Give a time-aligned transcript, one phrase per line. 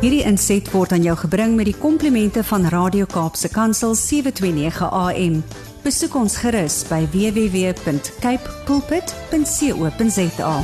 [0.00, 5.34] Hierdie inset word aan jou gebring met die komplimente van Radio Kaapse Kansel 729 AM.
[5.84, 10.54] Besoek ons gerus by www.cape pulpit.co.za.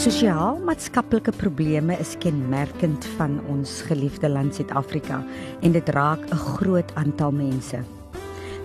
[0.00, 5.22] Sosiaal-maatskaplike probleme is kenmerkend van ons geliefde land Suid-Afrika
[5.64, 7.99] en dit raak 'n groot aantal mense.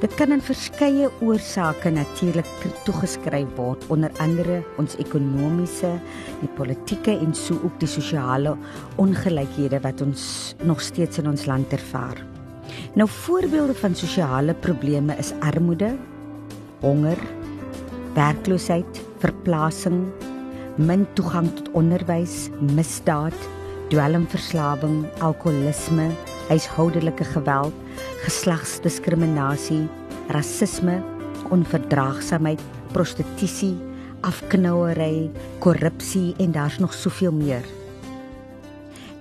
[0.06, 5.96] Dit kan in verskeie oorsake natuurlik toegeskryf word, onder andere ons ekonomiese,
[6.44, 8.52] die politieke en sou ook die sosiale
[9.02, 10.28] ongelykhede wat ons
[10.62, 12.22] nog steeds in ons land ervaar.
[12.94, 15.96] Nou voorbeelde van sosiale probleme is armoede,
[16.84, 17.18] honger,
[18.14, 20.04] werkloosheid, verplasing,
[20.78, 23.50] min toegang tot onderwys, misdaad,
[23.90, 26.12] dwelmverslawing, alkoholisme,
[26.52, 27.82] huishoudelike geweld,
[28.24, 29.84] geslagsdiskriminasie,
[30.32, 31.02] rasisme,
[31.54, 32.62] onverdraagsaamheid,
[32.94, 33.76] prostitusie,
[34.26, 37.66] afknouery, korrupsie en daar's nog soveel meer.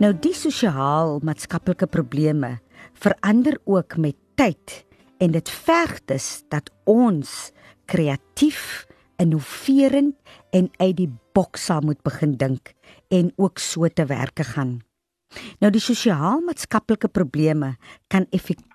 [0.02, 2.58] Nou die sosiaal-maatskaplike probleme
[2.98, 4.82] verander ook met tyd
[5.22, 7.52] en dit verg dus dat ons
[7.86, 8.86] kreatief
[9.22, 10.16] innoverend
[10.50, 12.74] en uit die boks sal moet begin dink
[13.08, 14.80] en ook so te werke gaan.
[15.62, 17.74] Nou die sosiaal-maatskaplike probleme
[18.08, 18.73] kan effektief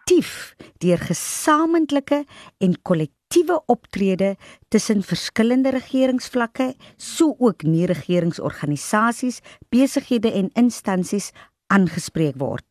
[0.80, 2.24] deur gesamentlike
[2.58, 4.36] en kollektiewe optrede
[4.74, 11.32] tussen verskillende regeringsvlakke, so ook nie regeringsorganisasies, besighede en instansies
[11.68, 12.66] aangespreek word.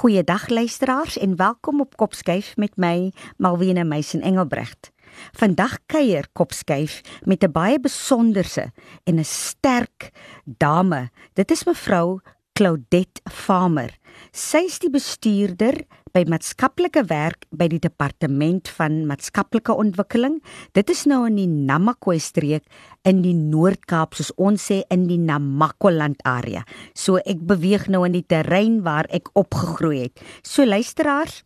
[0.00, 4.90] Goeiedag luisteraars en welkom op Kopskyf met my Malwena Meisen Engelbrecht.
[5.38, 8.72] Vandag kuier Kopskyf met 'n baie besonderse
[9.04, 10.10] en 'n sterk
[10.44, 11.10] dame.
[11.34, 12.20] Dit is mevrou
[12.52, 13.98] Claudette Farmer.
[14.36, 15.78] Sy is die bestuurder
[16.12, 20.34] by maatskaplike werk by die departement van maatskaplike ontwikkeling.
[20.76, 22.66] Dit is nou in die Namakwa streek
[23.08, 26.66] in die Noord-Kaap soos ons sê in die Namakoland area.
[26.92, 30.20] So ek beweeg nou in die terrein waar ek opgegroei het.
[30.44, 31.38] So luisteraars,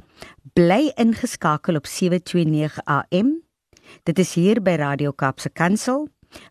[0.59, 3.37] bly ingeskakel op 729 AM.
[4.03, 6.09] Dit is hier by Radio Kaapse Kansel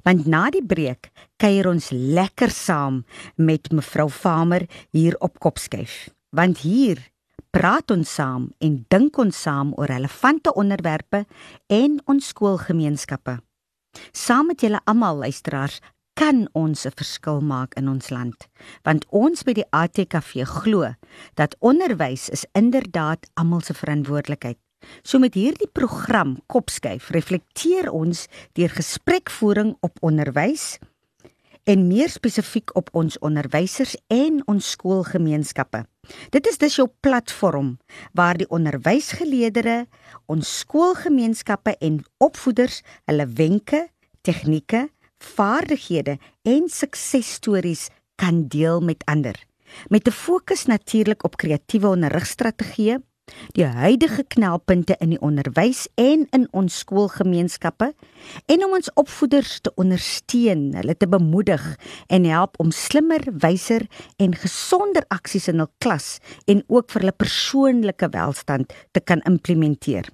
[0.08, 3.04] want na die breek kuier ons lekker saam
[3.36, 4.64] met mevrou Farmer
[4.96, 6.08] hier op Kopskyf.
[6.30, 7.02] Want hier
[7.50, 11.26] praat ons saam en dink ons saam oor relevante onderwerpe
[11.68, 13.40] en ons skoolgemeenskappe.
[14.14, 15.80] Saam met julle almal luisteraars
[16.14, 18.48] kan ons 'n verskil maak in ons land
[18.84, 20.94] want ons by die ATKV glo
[21.36, 24.58] dat onderwys is inderdaad almal se verantwoordelikheid
[25.04, 30.78] So met hierdie program Kopskyf reflekteer ons deur gesprekvoering op onderwys
[31.64, 35.84] en meer spesifiek op ons onderwysers en ons skoolgemeenskappe.
[36.30, 37.78] Dit is dus jou platform
[38.14, 39.88] waar die onderwysgeleerders,
[40.26, 43.88] ons skoolgemeenskappe en opvoeders hulle wenke,
[44.22, 44.88] tegnieke,
[45.20, 49.36] vaardighede en suksesstories kan deel met ander.
[49.88, 52.98] Met 'n fokus natuurlik op kreatiewe onderrigstrategieë,
[53.58, 57.92] die huidige knelpunte in die onderwys en in ons skoolgemeenskappe
[58.52, 61.64] en om ons opvoeders te ondersteun, hulle te bemoedig
[62.08, 66.18] en help om slimmer, wyser en gesonder aksies in hul klas
[66.52, 70.10] en ook vir hulle persoonlike welstand te kan implementeer.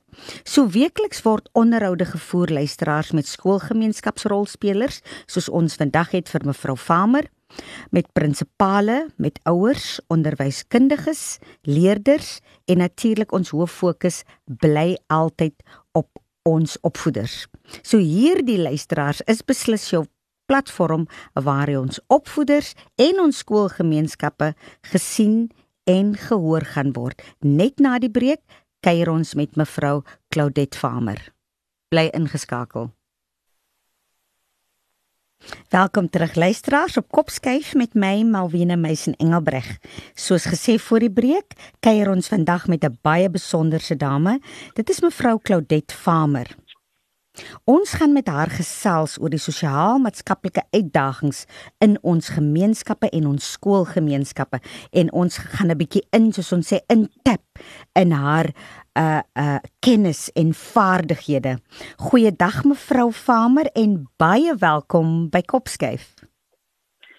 [0.48, 7.28] So weekliks word onderhoude gevoer luisteraars met skoolgemeenskapsrolspelers soos ons vandag het vir mevrou Farmer
[7.92, 15.56] met prinsipale, met ouers, onderwyskundiges, leerders en natuurlik ons hoof fokus bly altyd
[15.92, 16.10] op
[16.46, 17.46] ons opvoeders.
[17.82, 20.06] So hierdie luisteraars is beslis jou
[20.46, 24.54] platform waar ons opvoeders en ons skoolgemeenskappe
[24.92, 25.50] gesien
[25.90, 27.22] en gehoor gaan word.
[27.42, 28.42] Net na die breek
[28.86, 31.18] kuier ons met mevrou Claudette Farmer.
[31.90, 32.92] Bly ingeskakel.
[35.70, 39.78] Welkom terug luisteraars op Kopskyf met my Malwena Meisen Engelbreg.
[40.14, 44.40] Soos gesê voor die breek, kuier ons vandag met 'n baie besonderse dame.
[44.74, 46.56] Dit is mevrou Claudette Farmer.
[47.64, 51.46] Ons gaan met haar gesels oor die sosiaal-maatskaplike uitdagings
[51.84, 54.60] in ons gemeenskappe en ons skoolgemeenskappe
[54.92, 57.44] en ons gaan 'n bietjie in soos ons sê in tap
[57.94, 58.54] in haar
[58.98, 61.58] uh uh kennis en vaardighede.
[61.98, 66.14] Goeiedag mevrou Farmer en baie welkom by Kopskyf.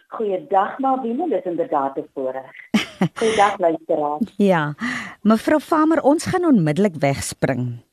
[0.09, 2.53] Goeiedag Malvina, dit is inderdaad 'n voorreg.
[3.15, 4.35] Goeiedag luisteraars.
[4.37, 4.75] ja.
[5.23, 7.87] Mevrou Farmer, ons gaan onmiddellik wegspring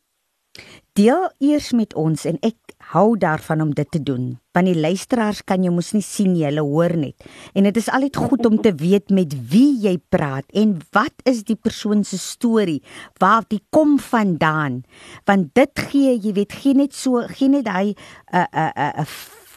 [0.94, 2.63] Deel eers met ons en ek
[2.94, 4.38] hou daarvan om dit te doen.
[4.54, 7.26] Want die luisteraars kan jou mos nie sien jy hoor net.
[7.58, 11.44] En dit is altyd goed om te weet met wie jy praat en wat is
[11.44, 12.82] die persoon se storie,
[13.18, 14.84] waar die kom vandaan.
[15.26, 17.96] Want dit gee, jy weet, gee net so, gee net hy
[18.32, 19.08] 'n 'n 'n 'n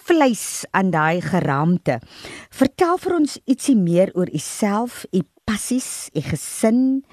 [0.06, 1.99] vleis aan daai geraamte.
[2.50, 7.05] Vertel vir ons ietsie meer oor u self, u passies, u gesin,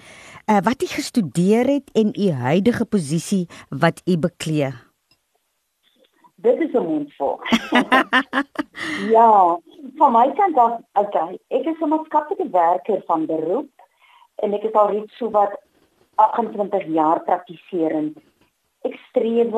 [0.50, 4.74] uh, wat u gestudeer het en u huidige posisie wat u beklee.
[6.44, 7.40] Dit is 'n mondvol.
[9.18, 9.60] ja,
[9.96, 13.72] van my kant af, okay, ek is 'n maatskaplike werker van beroep
[14.36, 15.60] en ek is al reeds so wat
[16.16, 18.18] 28 jaar praktiserend.
[18.82, 19.52] Ek streef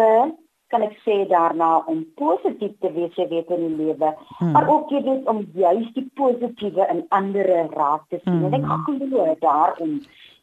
[0.76, 4.52] kan ek sê daarna om positief te wees jy weet in die lewe hmm.
[4.56, 8.48] maar ook jy weet om juist die positiewe in ander raak te sien hmm.
[8.50, 9.04] en ek hmm.
[9.04, 10.00] glo daarom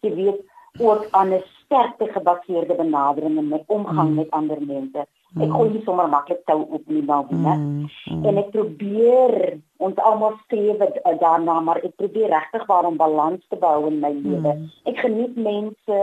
[0.07, 0.41] jy weet
[0.81, 4.21] ook aan 'n sterkte gebaseerde benadering in my omgang hmm.
[4.23, 5.07] met ander mense
[5.41, 7.87] ek gooi nie sommer maklik tou op nie nou nie hmm.
[8.05, 8.25] hmm.
[8.29, 9.37] en ek probeer
[9.79, 10.83] ons almal streef
[11.21, 14.69] daarna maar ek probeer regtig waar om balans te bou in my lewe hmm.
[14.85, 16.03] ek geniet mense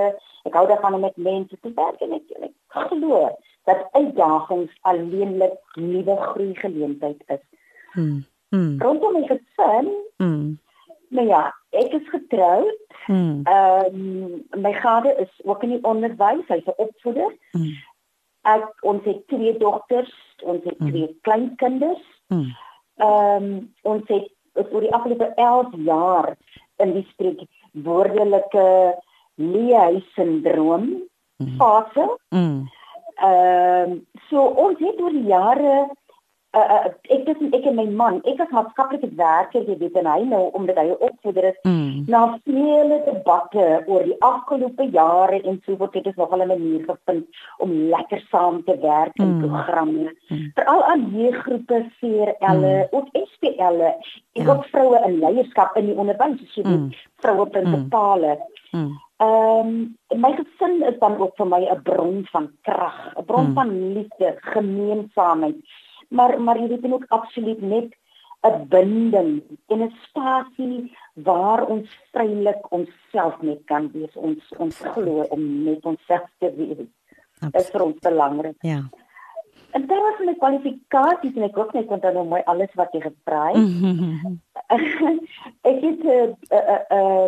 [0.50, 2.56] ek hou daarvan om met mense te werk en ek, ek
[2.90, 3.30] glo
[3.70, 7.44] dat uitdagings alleenlik nuwe groei geleentheid is.
[7.94, 8.26] Mm.
[8.50, 8.82] Mm.
[8.82, 9.90] Rondom my gesin.
[10.18, 10.60] Mm.
[11.10, 12.78] Nou ja, ek is getroud.
[13.06, 13.42] Hmm.
[13.44, 14.24] Ehm mm.
[14.24, 17.34] um, my vader is ook in die onderwys, hy's 'n opvoeder.
[17.52, 17.74] Mm.
[18.48, 20.14] Ek ons het twee dogters,
[20.44, 20.90] ons het mm.
[20.90, 22.04] twee kleinkinders.
[22.30, 22.52] Ehm mm.
[23.06, 24.28] um, ons het
[24.72, 26.34] oor die afgelope 11 jaar
[26.84, 28.96] in die streek woordelike
[29.36, 30.90] leehuis-sindroom
[31.38, 31.56] mm.
[31.58, 32.08] fase.
[32.30, 32.68] Mm.
[33.16, 33.98] Ehm uh,
[34.30, 35.90] so ons het oor die jare
[36.58, 40.22] uh, ek dis ek en my man, ek was maatskaplike werker, jy weet en hy
[40.30, 42.06] nou omdat hy opvoeder is, mm.
[42.10, 46.52] na vele debatte oor die afgelope jare en so word dit is nog al 'n
[46.54, 49.44] manier gevind om lekker saam te werk in mm.
[49.46, 50.16] programme.
[50.30, 50.52] Mm.
[50.56, 52.88] Veral aan jeuggroepe, CRL'e, mm.
[52.98, 53.92] ook SPL'e,
[54.34, 54.50] en ja.
[54.50, 56.90] ook vroue in leierskap in die onderwys, so die mm.
[57.22, 58.38] vroue prinsipale.
[58.72, 58.82] Mm.
[58.82, 58.98] Mm.
[59.20, 63.46] Ehm um, my gesin is dan ook vir my 'n bron van krag, 'n bron
[63.46, 63.54] hmm.
[63.54, 65.58] van liefde, gemeenskapheid.
[66.10, 67.98] Maar maar jy weet ook absoluut net
[68.42, 74.16] 'n binding en 'n spasie waar ons vrylik onsself net kan wees.
[74.16, 76.88] Ons ons glo om net onsself te wees.
[77.40, 78.56] Dit is vir ons belangrik.
[78.60, 78.90] Ja.
[79.72, 83.02] En daar was 'n kwalifikasie en ek hoop net dan nou mooi alles wat jy
[83.02, 83.58] gevra het.
[85.70, 87.28] ek het 'n uh, uh, uh,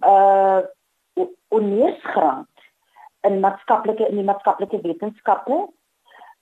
[0.00, 0.62] uh
[1.48, 2.46] ondergraad
[3.20, 5.68] in maatskaplike in die maatskaplike wetenskappe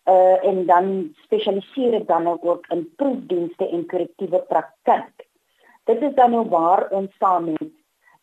[0.05, 5.27] uh en dan spesialiseer ek dan ook in proefdienste en korrektiewe praktyk.
[5.85, 7.71] Dit is dan nou waar ons saam met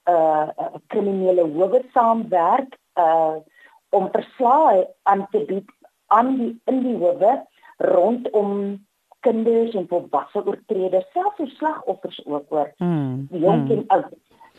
[0.09, 0.49] uh
[0.93, 3.41] kriminele howe saamwerk uh
[3.89, 5.69] om verslae aan te bied
[6.07, 7.41] aan die in die howe
[7.77, 8.85] rondom
[9.21, 12.71] kinders en volwasse oortreders, selfs slagoffers ook oor.
[12.77, 13.71] Mm, jong mm.
[13.71, 14.13] en oud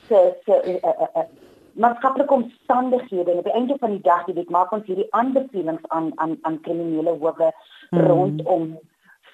[0.07, 1.23] se se uh, uh, uh,
[1.75, 6.13] maatskaplike omstandighede en op die einde van die dag dit maak ons hierdie aanbevelings aan
[6.15, 7.53] aan aan kriminele howe
[7.91, 8.01] mm.
[8.01, 8.79] rondom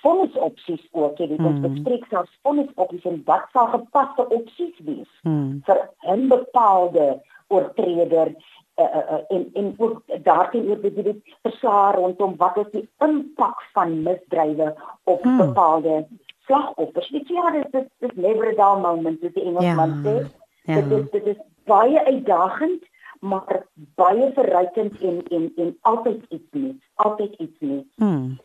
[0.02, 1.66] fondsopsies ook jy weet ons mm.
[1.72, 5.60] bespreek selfs fondsopsies en wat sal gepaste opsies wees mm.
[5.66, 5.82] vir
[6.14, 7.08] 'n bepaalde
[7.48, 8.34] oortreder
[8.78, 13.62] uh, uh, uh, en en ook daarteen oor dit verslae rondom wat is die impak
[13.72, 14.74] van misdrywe
[15.04, 15.36] op mm.
[15.36, 16.06] bepaalde
[16.48, 17.08] slagoffers.
[17.08, 20.02] Dit ja, dit is dit never a dull moment, dis die Engelsman ja.
[20.04, 20.16] sê.
[20.62, 20.80] Ja.
[20.80, 22.84] Dit is dit is baie uitdagend,
[23.20, 23.64] maar
[23.98, 27.94] baie verrykend en en en altyd iets nuuts, altyd iets nuuts.
[27.96, 28.38] Mm.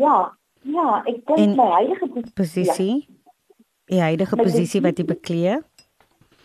[0.00, 0.16] Ja,
[0.62, 3.18] ja, ek dink my huidige posisie, ja.
[3.90, 5.58] die huidige posisie wat jy beklee.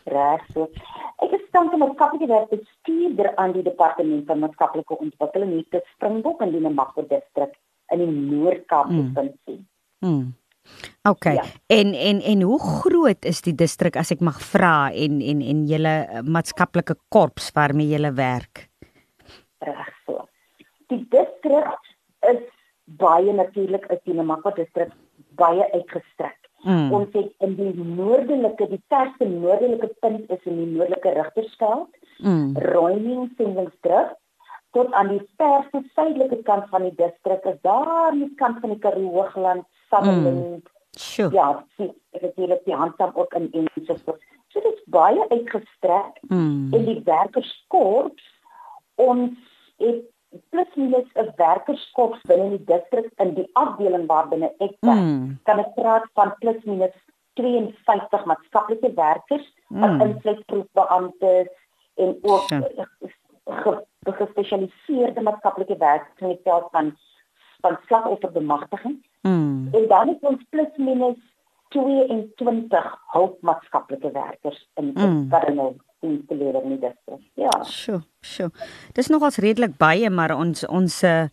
[0.05, 0.70] Reg so.
[1.24, 6.44] Ek is tans met maatskaplike werkbestuurder aan die departement van maatskaplike ontwikkeling hier te Springbok
[6.46, 7.55] in die Namakwa distrik
[7.94, 9.13] in die Noord-Kaap mm.
[9.13, 9.62] provinsie.
[10.05, 10.34] Mm.
[11.10, 11.24] OK.
[11.24, 11.43] Ja.
[11.67, 15.65] En en en hoe groot is die distrik as ek mag vra en en en
[15.69, 18.67] julle maatskaplike korps waarmee julle werk?
[19.65, 20.25] Reg so.
[20.89, 21.93] Die distrik
[22.29, 22.41] is
[22.86, 24.93] baie natuurlik is die Namakwa distrik
[25.39, 26.38] baie uitgestrek.
[26.65, 26.91] Mm.
[26.98, 31.89] Ons het in die noordelike die verste noordelike punt is in die noordelike Rigtersveld.
[32.17, 32.55] Mm.
[32.57, 34.17] Roining Singingsdrift
[34.75, 38.74] tot aan die verste suidelike kant van die distrik is daar aan die kant van
[38.74, 40.63] die Karoo Hoogland Sutherland.
[40.63, 40.74] Mm.
[40.96, 41.32] Sure.
[41.36, 41.65] Ja,
[42.12, 44.03] het hier op die handsam ook in Engels.
[44.05, 44.17] So
[44.60, 46.74] dit is baie uitgestrek mm.
[46.74, 48.27] en die werkerskorps
[48.96, 49.34] ons
[49.84, 50.03] het
[50.51, 55.03] plus minus 'n werkerskorps binne die distrik in die afdeling waar binne ek werk.
[55.03, 55.39] Mm.
[55.44, 56.96] Kan ek praat van plus minus
[57.39, 60.01] 52 maatskaplike werkers, mm.
[60.01, 61.51] insluit proefbeamptes
[61.96, 62.88] en ook sure.
[64.05, 66.95] Gespesialiseerde maatskaplike werk in die veld van
[67.61, 69.05] van slagofferbemagtiging.
[69.21, 69.69] Mm.
[69.71, 71.17] En dan het ons plus minus
[71.69, 75.29] 22 hulpmaatskaplike werkers in Mm.
[75.29, 77.23] wat hulle dienste lewer in die distrik.
[77.33, 77.63] Ja.
[77.63, 78.51] Sjoe, sjoe.
[78.93, 81.25] Dis nogals redelik baie, maar ons ons uh,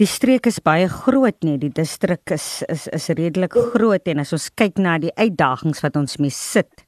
[0.00, 1.58] die streek is baie groot nie.
[1.58, 5.96] Die distrik is is is redelik groot en as ons kyk na die uitdagings wat
[5.96, 6.87] ons mee sit.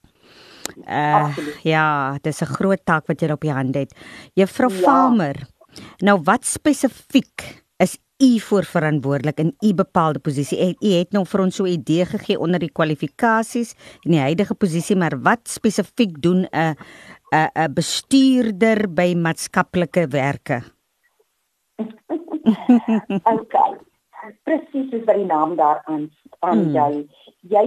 [0.76, 1.58] Uh Absoluut.
[1.62, 3.94] ja, dis 'n groot taak wat jy op jou hande het.
[4.34, 4.80] Juffrou Ja.
[4.80, 5.36] Farmer.
[5.98, 10.76] Nou wat spesifiek is u voor verantwoordelik in u bepaalde posisie?
[10.80, 13.74] U, het nou vir ons so 'n idee gegee onder die kwalifikasies
[14.04, 16.74] en die huidige posisie, maar wat spesifiek doen 'n
[17.32, 20.62] 'n 'n bestuurder by maatskaplike werke?
[23.24, 23.89] Okay.
[24.44, 26.10] Presies soos wat die naam daar aan
[26.40, 26.74] aan Mm.
[26.74, 27.06] jy.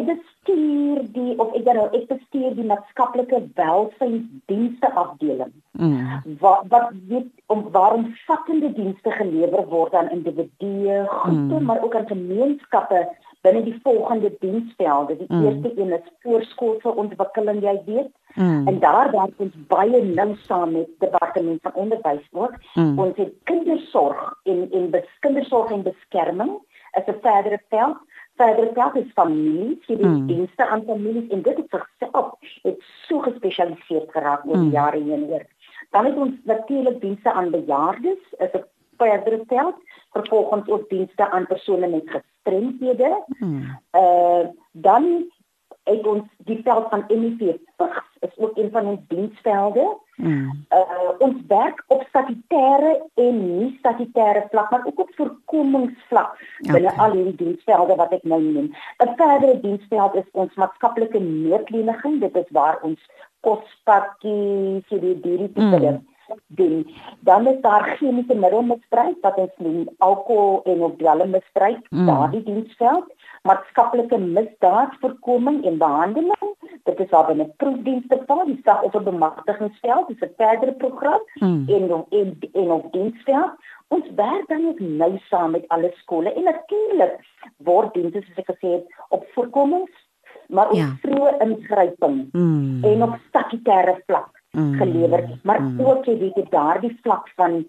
[0.05, 5.51] Bestuur die of ek dan nou ek bestuur die maatskaplike welsynsdienste afdeling.
[5.71, 6.21] Mm.
[6.39, 11.65] wat wat weet om waarom vattende dienste gelewer word aan individue, groepe, Mm.
[11.65, 13.09] maar ook aan gemeenskappe
[13.43, 15.17] binne die volgende diensvelde.
[15.17, 15.45] Die Mm.
[15.45, 18.11] eerste een is voorskoolse ontwikkeling, jy weet.
[18.35, 18.67] Mm.
[18.67, 22.53] En daar werk ons baie nou saam met departement van onderwys ook.
[22.73, 22.99] Mm.
[22.99, 26.51] Ons het kindersorg en en kindersorg en beskerming
[26.97, 27.97] is 'n verdere veld.
[28.35, 30.25] Verdere veld is families, jy weet Mm.
[30.27, 32.33] dienste aan families en dit het sigself
[32.63, 34.61] het so gespesialiseer geraak oor Mm.
[34.63, 35.45] die jare heen oor.
[35.91, 38.63] Dan het ons natuurlik dienste aan bejaardes, is 'n
[38.97, 39.75] verdere veld.
[40.11, 43.23] Vervolgens ook dienste aan persone met gestremthede.
[43.39, 43.79] Mm.
[43.91, 45.31] Uh dan
[45.83, 49.97] het ons die veld van MEV vigs is ook een van ons diensvelde.
[50.15, 50.65] Mm.
[50.69, 57.05] Uh ons werk op statutêre en nie statutêre vlak, maar ook op voorkomingsvlak binne Okay.
[57.05, 58.71] al hierdie diensvelde wat ek nou noem.
[59.03, 62.19] 'n Verdere diensveld is ons maatskaplike noodleniging.
[62.19, 62.99] Dit is waar ons
[63.39, 65.79] kospakkies, hierdie hierdie tipe Mm.
[65.79, 66.11] ding
[66.47, 66.87] doen.
[67.19, 72.05] Dan is daar chemiese middelmisbruik wat ons noem alkohol en of dwelmmisbruik, Mm.
[72.05, 76.55] daardie diensveld, maatskaplike misdaadvoorkoming en behandeling.
[76.83, 81.63] Dit is waar binne proefdienste val, die slagofferbemagtigingsveld, dis 'n verdere program Mm.
[81.67, 83.51] en of en, en of diensveld.
[83.87, 87.19] Ons werk dan ook nou saam met alle skole en natuurlik
[87.57, 89.91] word dienste soos ek gesê het op voorkomings
[90.47, 90.97] maar ook Ja.
[91.01, 92.83] vroeë ingryping Mm.
[92.83, 94.73] en op statutêre vlak Mm.
[94.77, 95.79] gelewer, maar Mm.
[95.81, 97.65] ook jy weet daardie vlak van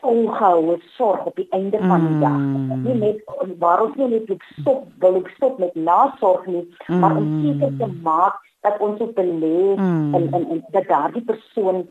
[0.00, 2.36] volgehoue sorg op die einde van die dag.
[2.36, 2.82] Mm.
[2.82, 3.22] Nie net
[3.58, 7.42] waar ons nie net stop, wil ek stop met nasorg nie, maar om Mm.
[7.44, 10.14] seker te maak dat ons op belê Mm.
[10.14, 11.86] en en en dat daardie persoon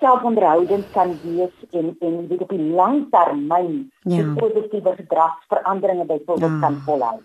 [0.00, 4.16] selfonderhoudend kan wees en en weet op die lang termyn Ja.
[4.16, 6.60] die positiewe gedragsveranderinge byvoorbeeld Ja.
[6.60, 7.18] kan volhou.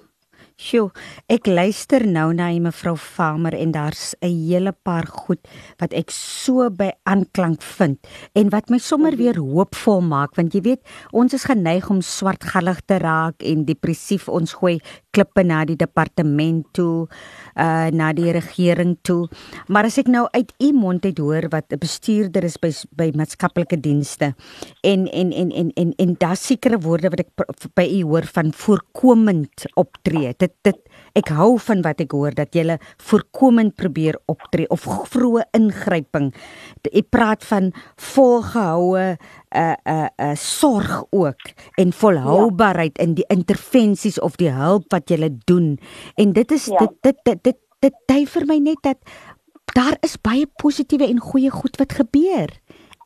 [0.57, 0.87] Sjoe,
[1.29, 5.37] ek luister nou na jy mevrou Farmer en daar's 'n hele paar goed
[5.77, 7.99] wat ek so by aanklank vind
[8.33, 9.17] en wat my sommer Mhm.
[9.19, 10.81] weer hoopvol maak want jy weet
[11.13, 14.79] ons is geneig om swartgallig te raak en depressief ons gooi
[15.13, 17.07] klippe na die departement toe
[17.55, 19.27] uh na die regering toe
[19.67, 23.11] maar as ek nou uit u mond uit hoor wat 'n bestuurder is by by
[23.15, 24.33] maatskaplike dienste
[24.83, 27.29] en en en en en, en daar's sekere woorde wat ek
[27.75, 30.79] by u hoor van voorkomend optree dit dit
[31.19, 32.77] ek hou van wat ek hoor dat jy
[33.09, 36.31] voorkomend probeer optree of vroeë ingryping
[36.87, 37.71] jy praat van
[38.09, 39.05] volgehoue
[39.55, 41.51] uh uh uh sorg ook
[41.81, 45.75] en volhoubaarheid in die intervensies of die hulp wat jy doen
[46.17, 46.77] en dit is Ja.
[46.83, 48.97] dit dit dit dit dit dui vir my net dat
[49.75, 52.49] daar is baie positiewe en goeie goed wat gebeur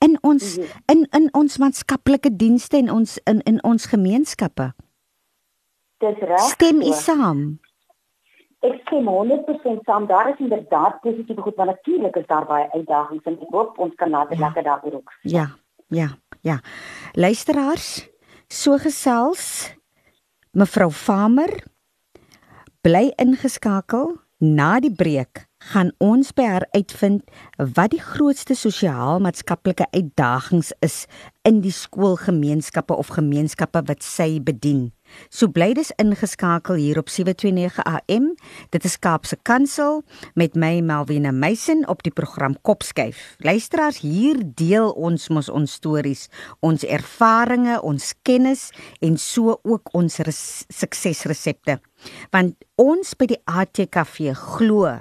[0.01, 0.65] in ons Mhm.
[0.91, 4.73] in in ons maatskaplike dienste en ons in in ons gemeenskappe.
[6.01, 6.39] Dis reg.
[6.55, 7.41] Stem u saam?
[8.65, 10.07] Ek stem 100% saam.
[10.09, 13.95] Daar is inderdaad positiewe goed, maar natuurlik is daar baie uitdagings en ek hoop ons
[13.95, 14.45] kan later Ja.
[14.45, 15.13] lekker daaroor ook.
[15.21, 15.47] Ja,
[15.87, 16.09] ja,
[16.41, 16.59] ja.
[17.13, 18.09] Luisteraars,
[18.47, 19.73] so gesels
[20.53, 21.63] mevrou Farmer
[22.81, 24.17] bly ingeskakel.
[24.41, 27.21] Na die breek gaan ons by haar uitvind
[27.75, 31.05] wat die grootste sosiaal-maatskaplike uitdagings is
[31.45, 34.87] in die skoolgemeenskappe of gemeenskappe wat sy bedien.
[35.29, 38.31] So bly dis ingeskakel hier op 729 AM.
[38.69, 40.03] Dit is Kaapse Kansel
[40.35, 43.35] met my Melvina Meisen op die program Kopskyf.
[43.37, 46.27] Luisteraars, hier deel ons mos ons stories,
[46.59, 48.69] ons ervarings, ons kennis
[49.01, 51.79] en so ook ons res- suksesresepte.
[52.31, 54.97] Want ons by die ATKV glo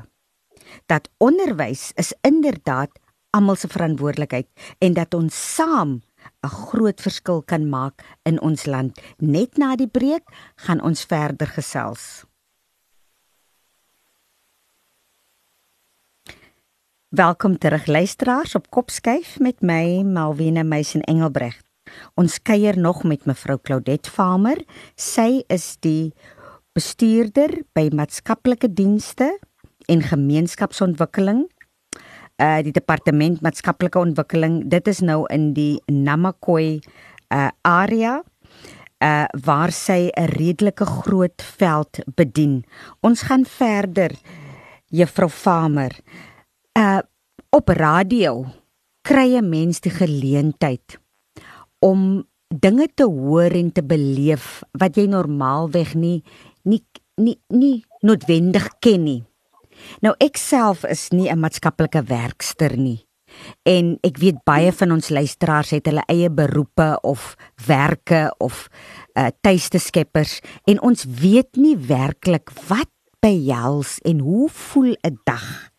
[0.86, 2.92] dat onderwys is inderdaad
[3.34, 4.46] almal se verantwoordelikheid
[4.78, 6.00] en dat ons saam
[6.42, 9.00] 'n groot verskil kan maak in ons land.
[9.18, 10.24] Net na die breek
[10.56, 12.24] gaan ons verder gesels.
[17.10, 21.66] Welkom terug luisteraars op Kopskyf met my Malwena Meisen Engelbregt.
[22.14, 24.60] Ons kuier nog met mevrou Claudette Farmer.
[24.94, 26.12] Sy is die
[26.72, 29.32] bestuurder by maatskaplike dienste
[29.90, 31.48] en gemeenskapsontwikkeling.
[32.40, 34.62] Uh die departement maatskaplike ontwikkeling.
[34.72, 38.22] Dit is nou in die Namakwa uh area
[39.04, 42.64] uh waar sy 'n redelike groot veld bedien.
[43.00, 44.16] Ons gaan verder
[44.88, 45.92] Juffrou Farmer.
[46.72, 47.00] Uh
[47.50, 48.46] op radio
[49.02, 50.98] kry 'n mens die geleentheid
[51.78, 56.22] om dinge te hoor en te beleef wat jy normaalweg nie
[56.62, 56.82] nie
[57.16, 59.22] nie nie noodwendig ken nie.
[60.00, 63.06] Nou ek self is nie 'n maatskaplike werkster nie.
[63.62, 68.68] En ek weet baie van ons luisteraars het hulle eie beroepe of werke of
[69.14, 75.70] uh, tuiste skeppers en ons weet nie werklik wat behels en hoe voel 'n dag?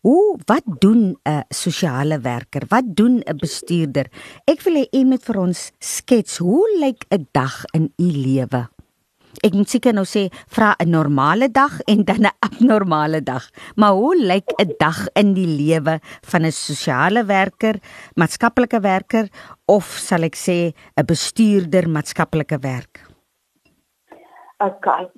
[0.00, 2.62] Hoe wat doen 'n sosiale werker?
[2.68, 4.06] Wat doen 'n bestuurder?
[4.44, 8.68] Ek wil hê u moet vir ons skets hoe lyk 'n dag in u lewe?
[9.44, 13.44] Ek moet seker nou sê vra 'n normale dag en dan 'n abnormale dag.
[13.76, 17.76] Maar hoe lyk 'n dag in die lewe van 'n sosiale werker,
[18.16, 19.28] maatskaplike werker
[19.66, 23.06] of sal ek sê 'n bestuurder maatskaplike werk?
[24.58, 25.10] Okay.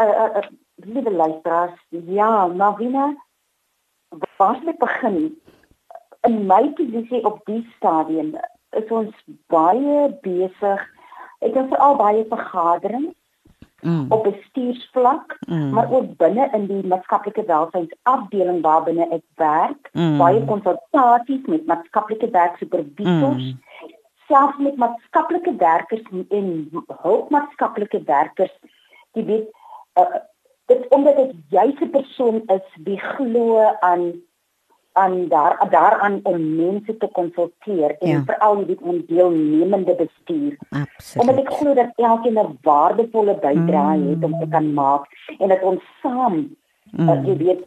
[0.00, 3.14] Uh, uh, uh, liewe luisteraars, ja, Marina,
[4.38, 5.40] waar moet begin?
[6.22, 8.38] In my posisie op die stadium
[8.70, 9.14] is ons
[9.46, 10.80] baie besig.
[11.40, 13.14] Ek het veral baie vergaderings
[13.82, 14.06] mm.
[14.08, 15.70] op bestuursvlak, mm.
[15.70, 20.18] maar ook binne in die maatskaplike welsynsafdeling waarbinne ek werk, mm.
[20.18, 23.52] baie konsultasies met maatskaplike werksupervisors.
[23.52, 23.60] Mm.
[24.26, 26.46] selfs met maatskaplike werkers en
[27.02, 28.54] hulpmaatskaplike werkers
[29.12, 29.48] die weet
[29.98, 30.20] uh,
[30.70, 34.12] dit omdat dit juis 'n persoon is wie glo aan
[34.92, 38.22] aan daar daaraan om mense te konsulteer en ja.
[38.26, 40.56] veral die ondeelnemende bestuur.
[40.70, 41.20] Absoluut.
[41.20, 44.08] Omdat ek glo dat elkeen 'n waardevolle bydrae mm.
[44.08, 45.06] het om te kan maak
[45.38, 46.56] en dat ons saam
[46.90, 47.08] mm.
[47.08, 47.64] uh, jy weet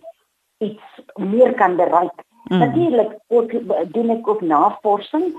[0.58, 2.24] iets meer kan bereik.
[2.46, 2.58] Mm.
[2.58, 3.52] Natuurlik ook
[3.92, 5.34] doen ek ook navorsing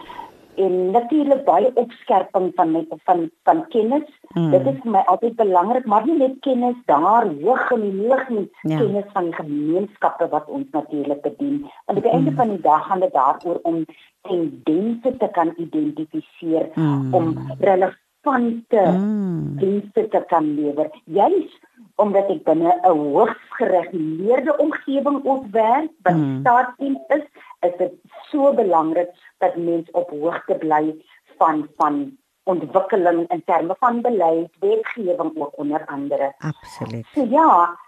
[0.57, 4.09] en natuurlik baie opskerping van met van van kennis.
[4.35, 4.51] Hmm.
[4.51, 8.47] Dit is vir my altyd belangrik, maar nie net kennis daar hoog en hoog nie,
[8.63, 8.79] ja.
[8.79, 11.61] kennis van gemeenskappe wat ons natuurlik bedien.
[11.85, 12.41] Want aan die einde hmm.
[12.41, 13.85] van die dag gaan dit daaroor om
[14.29, 17.15] tendense te kan identifiseer hmm.
[17.15, 19.57] om relevante hmm.
[19.57, 20.91] dienste te kan lewer.
[21.05, 21.65] Juist
[21.97, 26.41] omdat ek binne 'n hoogs gereguleerde omgewing opwerk, wat hmm.
[26.41, 27.25] staatsdiens is,
[27.61, 27.93] is dit
[28.31, 30.95] so belangrik dat mens op hoogte bly
[31.39, 36.35] van van ontwikkeling in terme van beleid, wetgewing ook onder andere.
[36.39, 37.07] Absoluut.
[37.15, 37.79] So ja,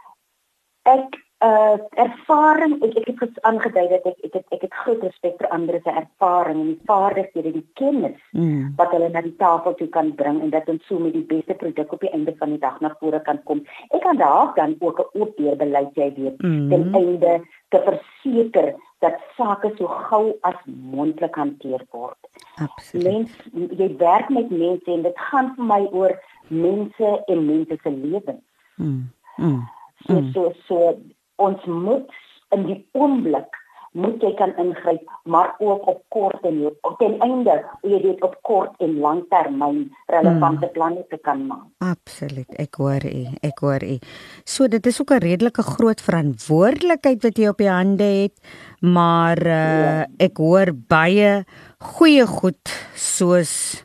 [0.83, 5.37] ek uh ervaring ek ek het aangedui dat ek ek het ek het groot respek
[5.39, 8.73] vir ander se ervaring en die vaardighede die kennis mm.
[8.81, 11.55] wat hulle na die tafel toe kan bring en dat ons so met die beste
[11.61, 13.63] produk op die einde van die dag na vore kan kom.
[13.95, 16.69] Ek kan daar dan ook 'n oop deur beleid jy weet mm.
[16.75, 17.33] ten einde
[17.71, 22.19] te verseker dat sake so gou as moontlik hanteer word.
[22.57, 23.05] Absoluut.
[23.05, 23.31] Mens
[23.79, 26.15] jy werk met mense en dit gaan vir my oor
[26.49, 28.45] mense en mense se lewens.
[28.77, 29.11] Mm.
[29.37, 29.63] Mm.
[30.07, 30.99] So so so
[31.37, 32.11] ons moet
[32.57, 33.57] in die oomblik
[33.99, 38.37] moet jy kan ingryp maar ook op kort en op ten einde jy weet op
[38.47, 40.75] kort en lang termyn relevante hmm.
[40.77, 41.67] planne te kan maak.
[41.85, 42.49] Absoluut.
[42.59, 43.25] Ek hoor u.
[43.45, 43.99] Ek hoor u.
[44.45, 48.37] So dit is ook 'n redelike groot verantwoordelikheid wat jy op jou hande het,
[48.81, 49.53] maar uh,
[49.85, 50.07] ja.
[50.19, 51.45] ek hoor baie
[51.79, 53.85] goeie goed soos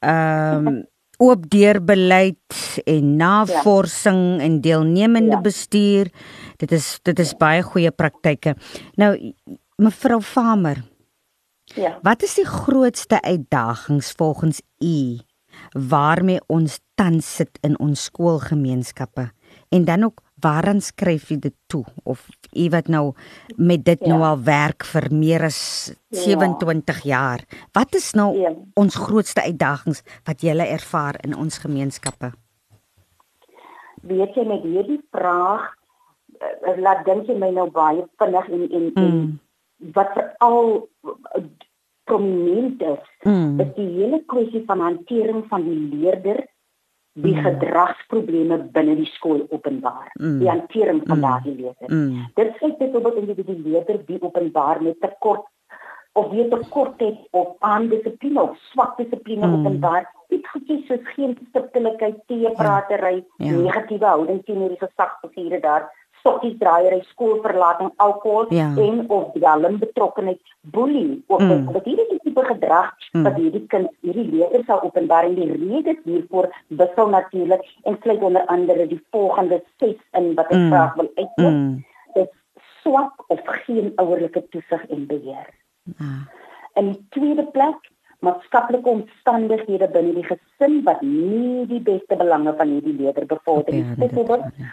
[0.00, 0.91] ehm um,
[1.22, 4.44] oop deurbeleid en navorsing ja.
[4.46, 5.40] en deelnemende ja.
[5.40, 6.10] bestuur.
[6.56, 8.56] Dit is dit is baie goeie praktyke.
[9.00, 9.14] Nou
[9.82, 10.82] mevrou Farmer.
[11.74, 11.98] Ja.
[12.02, 15.18] Wat is die grootste uitdagings volgens u
[15.78, 19.30] waarmee ons tans sit in ons skoolgemeenskappe?
[19.68, 23.12] En dan ook waaraan skryf u dit toe of u wat nou
[23.56, 24.12] met dit ja.
[24.12, 27.16] nou al werk vir meer as 27 ja.
[27.16, 27.44] jaar.
[27.72, 28.52] Wat is nou ja.
[28.74, 32.32] ons grootste uitdagings wat jy ervaar in ons gemeenskappe?
[34.02, 35.70] Weet jy met hierdie vraag
[36.42, 39.02] uh, laat dink jy my nou baie vinnig en en, mm.
[39.02, 41.44] en wat veral uh,
[42.04, 43.60] prominent is, mm.
[43.62, 46.42] is die hele kwessie van hantering van die leerder
[47.12, 47.44] die mm.
[47.44, 50.08] gedragsprobleme binne die skool openbaar.
[50.14, 50.38] Mm.
[50.40, 51.24] Die hantering van mm.
[51.26, 51.90] daardie leerder.
[51.92, 52.28] Mm.
[52.34, 55.48] Dit sê byvoorbeeld individuele leerder wie openbaar met tekort
[56.12, 59.54] of weet tekort het op aan dissipline of swak dissipline mm.
[59.60, 60.08] openbaar.
[60.28, 63.50] Dit gekies soos geen stiptelikheid, teepratery, ja.
[63.50, 63.56] ja.
[63.56, 65.90] negatiewe houding teenoor die gesagsfigure daar
[66.22, 68.68] stokkies draaiery, skoolverlating, alkohol Ja.
[68.78, 71.48] en of dwelm betrokkenheid, boelie of Mm.
[71.50, 71.72] mm.
[71.72, 73.22] dit is die tipe gedrag Mm.
[73.26, 78.22] wat hierdie kind hierdie leerders sal openbaar en die redes hiervoor wissel natuurlik en sluit
[78.22, 80.70] onder andere die volgende 6 in wat ek Mm.
[80.70, 81.50] graag wil uitlig.
[81.52, 81.84] Mm.
[82.14, 82.30] Dit
[82.82, 85.48] swak of geen ouerlike toesig en beheer.
[85.98, 86.22] Ah.
[86.74, 87.90] In die tweede plek
[88.22, 93.82] maatskaplike omstandighede binne die gesin wat nie die beste belange van hierdie leerder bevorder nie.
[93.84, 94.64] Ja, dit- Byvoorbeeld ja.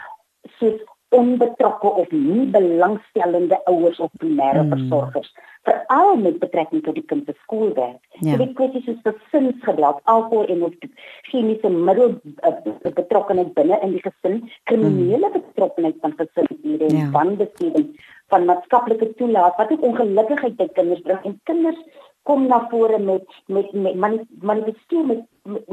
[0.60, 4.70] soos onbetrokke of nie belangstellende ouers of primêre Mm.
[4.70, 7.98] versorgers, veral met betrekking tot die kind se skoolwerk.
[8.20, 8.32] Ja.
[8.32, 10.74] So die kwessies soos gesinsgeweld, alkohol en of
[11.22, 17.10] chemiese middel uh, betrokkenheid binne in die gesin, kriminele betrokkenheid van gesinslede en Ja.
[17.12, 21.78] wanbesteding van maatskaplike toelaat wat ook ongelukkigheid by kinders bring en kinders
[22.24, 25.64] kom na vore met met met mani- manifesteer met met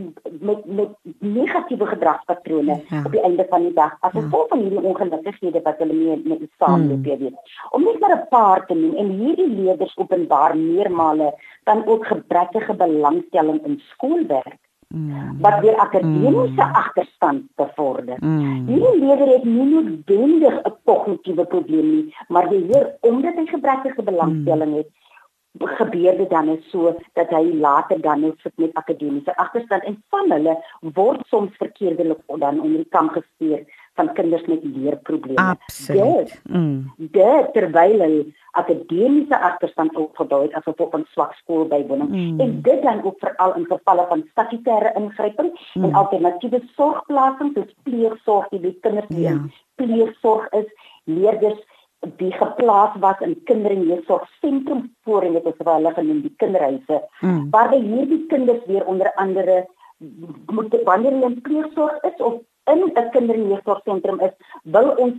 [0.40, 3.02] met, met negatiewe gedragspatrone Ja.
[3.04, 4.20] op die einde van die dag as Ja.
[4.20, 7.12] gevolg van hierdie ongelukkighede wat hulle mee met die saamloop Hmm.
[7.12, 7.18] mm.
[7.18, 7.34] weet.
[7.70, 12.74] Om net maar 'n paar te noem en hierdie leerders openbaar meermale dan ook gebrekkige
[12.74, 15.38] belangstelling in skoolwerk Mm.
[15.40, 16.72] wat weer akademiese Mm.
[16.74, 18.16] agterstand bevorder.
[18.20, 18.66] Mm.
[18.66, 24.76] Hierdie leerder het nie noodwendig 'n kognitiewe probleem nie, maar beheer omdat hy gebrekkige belangstelling
[24.76, 24.86] het,
[25.58, 30.02] gebeur dit dan is so dat hy later dan net sit met akademiese agterstand en
[30.10, 33.64] van hulle word soms verkeerdelik dan onder die kam gesteer
[33.96, 35.40] van kinders met leerprobleme.
[35.40, 36.40] Absoluut.
[36.44, 36.92] Mm.
[36.96, 42.40] Dit terwyl hulle akademiese agterstand opgebou het as gevolg van swak skoolbywoning Mm.
[42.40, 45.84] en dit dan ook veral in gevalle van statutêre ingryping Mm.
[45.84, 49.30] en alternatiewe sorgplasing soos pleegsorg die kinders die Ja.
[49.30, 50.68] in pleegsorg is
[51.04, 51.58] leerders
[52.00, 57.50] die geplaas was in kinder- en jeugsorgsentrum voorheen het ons hulle genoem die kinderhuise Mm.
[57.50, 59.66] waar hierdie kinders weer onder andere
[60.52, 62.34] moet wanneer hulle in pleegsorg is of
[62.72, 65.14] in 'n kinder- en jeugsorgsentrum is wil ons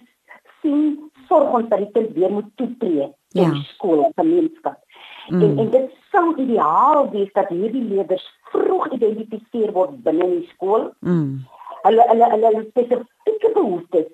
[0.61, 3.49] sien sorg ons dat die kind weer moet toetree in Ja.
[3.51, 4.77] die skool gemeenskap
[5.29, 5.41] Mm.
[5.41, 10.49] en en dit sou ideaal wees dat hierdie leerders vroeg geïdentifiseer word binne in die
[10.53, 11.39] skool Mm.
[11.83, 14.05] hulle hulle, hulle spesifieke behoeftes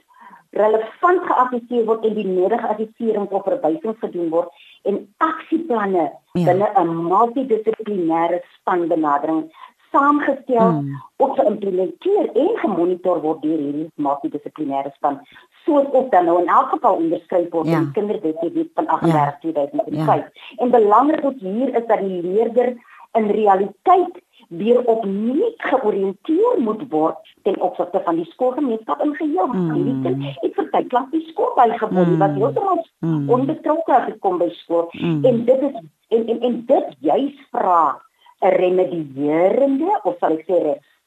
[0.54, 4.50] relevant geassesseer word en die nodige assessering of verwysings gedoen word
[4.84, 6.46] en aksieplanne Ja.
[6.46, 9.52] binne 'n multidissiplinêre spanbenadering
[9.92, 11.02] saamgestel Mm.
[11.18, 15.20] of geïmplementeer en gemonitor word deur hierdie multidissiplinêre span
[15.66, 17.78] soos ook dan nou in elk geval onderskryf word Ja.
[17.78, 20.30] in die kinderwetgewing van 38 2005 Ja.
[20.64, 22.74] en belangrik ook hier is dat die leerder
[23.14, 29.48] in realiteit weer opnuut georiënteer moet word ten opsigte van die skoolgemeenskap in geheel.
[29.48, 29.74] Mm.
[29.74, 32.18] Hierdie kind het vir tyd lank die skool bygewoon, Mm.
[32.18, 33.30] was heeltemal Mm.
[33.30, 35.26] onbetrokke gekom by skool Mm.
[35.26, 35.74] en dit is
[36.10, 38.02] en en, en dit juis vra
[38.42, 40.58] 'n remedierende of sal ek sê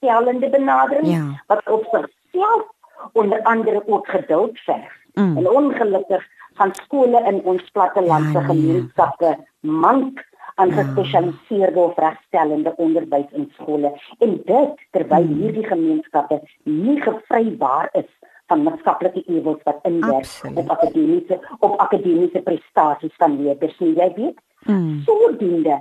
[0.00, 1.42] herstellende benadering Ja.
[1.46, 2.64] wat op sigself
[3.12, 4.92] onder andere ook geduld verg.
[5.14, 5.36] Mm.
[5.36, 6.24] En ongelukkig
[6.56, 8.46] gaan skole in ons plattelandse Ja, nee.
[8.46, 10.74] gemeenskappe mank aan Ja.
[10.82, 15.34] gespesialiseerde of regstellende onderwys in skole en dit terwyl Mm.
[15.42, 18.08] hierdie gemeenskappe nie gevrybaar is
[18.46, 24.38] van maatskaplike ewels wat inwerk op akademiese op akademiese prestasies van leerders nie jy weet
[24.66, 25.02] Mm.
[25.06, 25.80] sodoende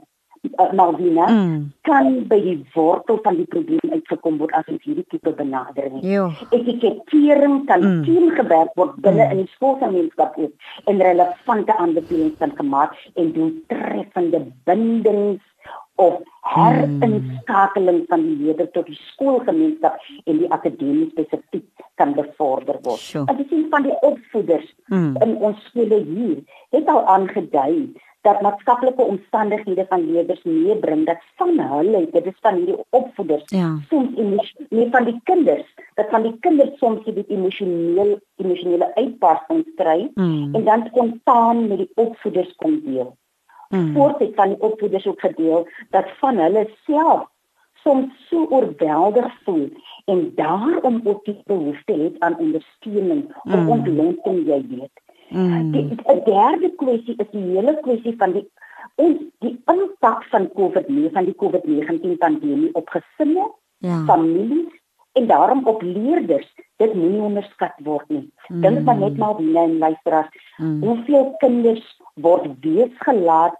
[0.59, 1.71] uh, Malvina Mm.
[1.81, 6.53] kan by die wortel van die probleem uitgekom word as ons hierdie tipe benadering het
[6.59, 7.97] etikettering kan Mm.
[7.97, 8.03] mm.
[8.05, 9.31] teamgewerk word binne Mm.
[9.31, 9.37] mm.
[9.39, 10.53] in die skoolgemeenskap ook
[10.85, 15.41] en relevante aanbevelings kan gemaak en doeltreffende bindings
[15.95, 16.21] of
[16.99, 22.99] herinskakeling van die leerder tot die skoolgemeenskap en die akademie spesifiek kan bevorder word.
[22.99, 23.23] Sjoe.
[23.31, 25.15] As jy sien van die opvoeders Mm.
[25.23, 26.37] in ons skole hier
[26.75, 32.55] het al aangedui dat maatskaplike omstandighede van leerders meebring dat van hulle dit is van
[32.55, 33.67] hierdie opvoeders Ja.
[33.89, 40.09] soms nie van die kinders dat van die kinders soms hierdie emosioneel emosionele uitbarstings kry
[40.15, 40.55] Mm.
[40.55, 43.15] en dan spontaan met die opvoeders kom deel.
[43.69, 43.93] Mm.
[43.93, 47.23] Voort het van die opvoeders ook gedeel dat van hulle self
[47.83, 49.69] soms so oorweldig voel
[50.05, 53.69] en daarom ook die behoefte het aan ondersteuning of Mm.
[53.69, 55.03] ontlonting jy weet.
[55.29, 55.71] Mm.
[55.71, 58.45] Die 'n derde kwessie is die hele kwessie van die
[58.95, 64.03] ons die impak van COVID-19 van die COVID-19 pandemie op gesinne, Ja.
[64.05, 64.71] families
[65.13, 66.53] en daarom op leerders.
[66.77, 68.31] Dit moenie onderskat word nie.
[68.47, 68.61] Mm.
[68.61, 70.83] Dink maar net maar wie en luisteraars, Mm.
[70.83, 73.55] hoeveel kinders word weesgelaat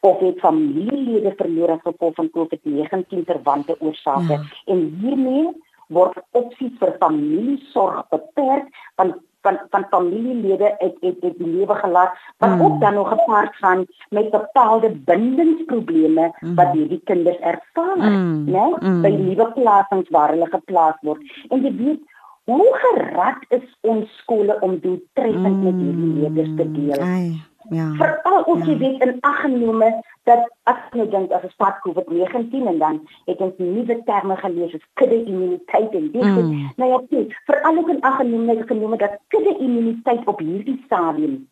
[0.00, 4.42] of het familielede verloor as gevolg van COVID-19 verwante oorsake Ja.
[4.66, 5.48] en hiermee
[5.88, 12.12] word opsies vir familiesorg beperk van van van familielede het het, het die lewe gelaat
[12.38, 12.62] wat Mm.
[12.64, 16.54] ook dan nog gepaard gaan met bepaalde bindingsprobleme Mm.
[16.54, 18.44] wat hierdie kinders ervaar, Mm.
[18.46, 18.64] né?
[18.80, 19.02] Mm.
[19.02, 21.20] By nuwe plasings waar hulle geplaas word.
[21.48, 22.00] En jy weet
[22.44, 25.62] Hoe gerad is ons skole om doeltreffend mm.
[25.64, 27.00] met hierdie leerders te deel?
[27.00, 27.86] Ai, ja.
[27.96, 28.76] Veral ons ja.
[28.76, 33.40] weet in ag genome dat as jy dink as 'n spat COVID-19 en dan het
[33.40, 36.22] ons nuwe terme gelees as kudde immuniteit en dit.
[36.22, 36.70] Mm.
[36.76, 41.48] Nou ja, dit veral ook in ag genome genome dat kudde immuniteit op hierdie stadium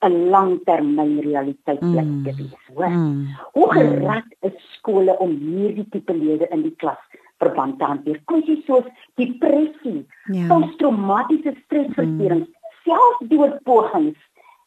[0.00, 2.24] 'n langtermyn realiteit blyk mm.
[2.24, 2.66] te wees.
[2.74, 2.88] Hoor.
[2.88, 3.26] Mm.
[3.52, 7.00] Hoe gerad is skole om hierdie tipe lede in die klas
[7.38, 8.20] verband te hanteer.
[8.24, 10.46] Kwessies soos depressie, ja.
[10.46, 12.54] posttraumatiese stresversteurings, mm.
[12.84, 14.18] selfdoodpogings,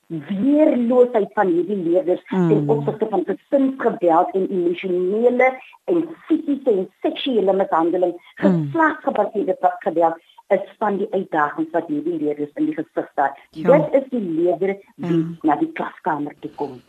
[0.09, 2.47] weerloosheid van hierdie leerders mm.
[2.49, 5.49] ten opsigte van gesinsgeweld en emosionele
[5.83, 8.41] en fisiese en seksuele mishandeling, mm.
[8.45, 13.37] geslagsgebaseerde geweld is van die uitdagings wat hierdie leerders in die gesig staar.
[13.51, 13.77] Ja.
[13.77, 15.37] Dit is die leerders wie ja.
[15.41, 16.81] na die klaskamer toe kom.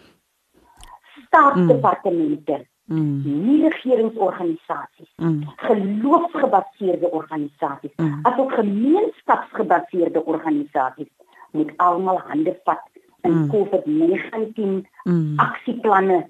[1.27, 3.23] Staatsdepartemente, mm mm.
[3.47, 5.43] nie regeringsorganisasies, mm.
[5.57, 8.19] geloofsgebaseerde organisasies, mm.
[8.23, 11.11] asook gemeenskapsgebaseerde organisasies
[11.51, 12.83] moet almal hande vat
[13.23, 13.49] in mm.
[13.55, 15.39] COVID-19 mm.
[15.47, 16.21] aksieplanne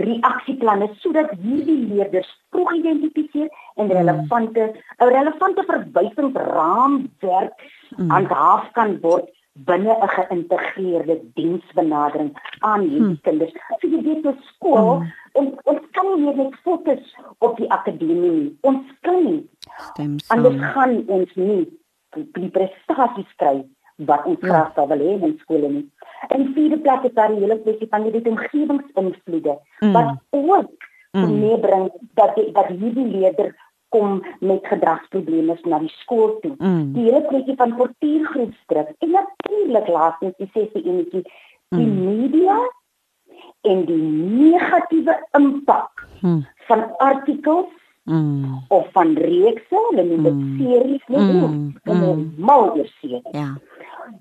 [0.00, 3.92] reaksieplanne sodat hierdie leerders vroeg identifiseer en mm.
[3.98, 7.54] relevante 'n relevante verwysingsraamwerk
[7.96, 8.10] mm.
[8.10, 13.20] aanhaaf kan word binne 'n geïntegreerde diensbenadering aan hierdie hmm.
[13.20, 13.52] kinders.
[13.80, 15.12] So jy weet op skool hmm.
[15.32, 18.58] ons ons kan nie net fokus op die akademie nie.
[18.60, 19.42] Ons kan nie.
[19.90, 20.38] Stem saam.
[20.38, 21.68] Anders gaan ons nie
[22.12, 23.60] die prestasies kry
[24.06, 24.48] wat ons ja.
[24.48, 25.84] graag sou wil hê in skole nie.
[26.28, 29.92] En vierde plek is daar die hele kwessie van die omgewingsinvloede hmm.
[29.92, 31.38] wat ook hmm.
[31.40, 33.56] meebring dat die, dat hierdie leerders
[33.92, 36.54] kom met gedragsprobleme na die skool toe.
[36.56, 36.92] Mm.
[36.94, 41.20] Die hele kwessie van portuïergroepsdruk en natuurlik laastens die sesde enetjie
[41.76, 41.98] die mm.
[42.06, 42.56] media
[43.68, 46.40] en die negatiewe impak mm.
[46.70, 47.68] van artikels
[48.04, 48.64] mm.
[48.68, 50.58] of van reekse, hulle noem dit mm.
[50.58, 51.72] series, nee, mm.
[51.84, 52.34] mm.
[52.36, 53.28] mal oor series.
[53.30, 53.48] Ja.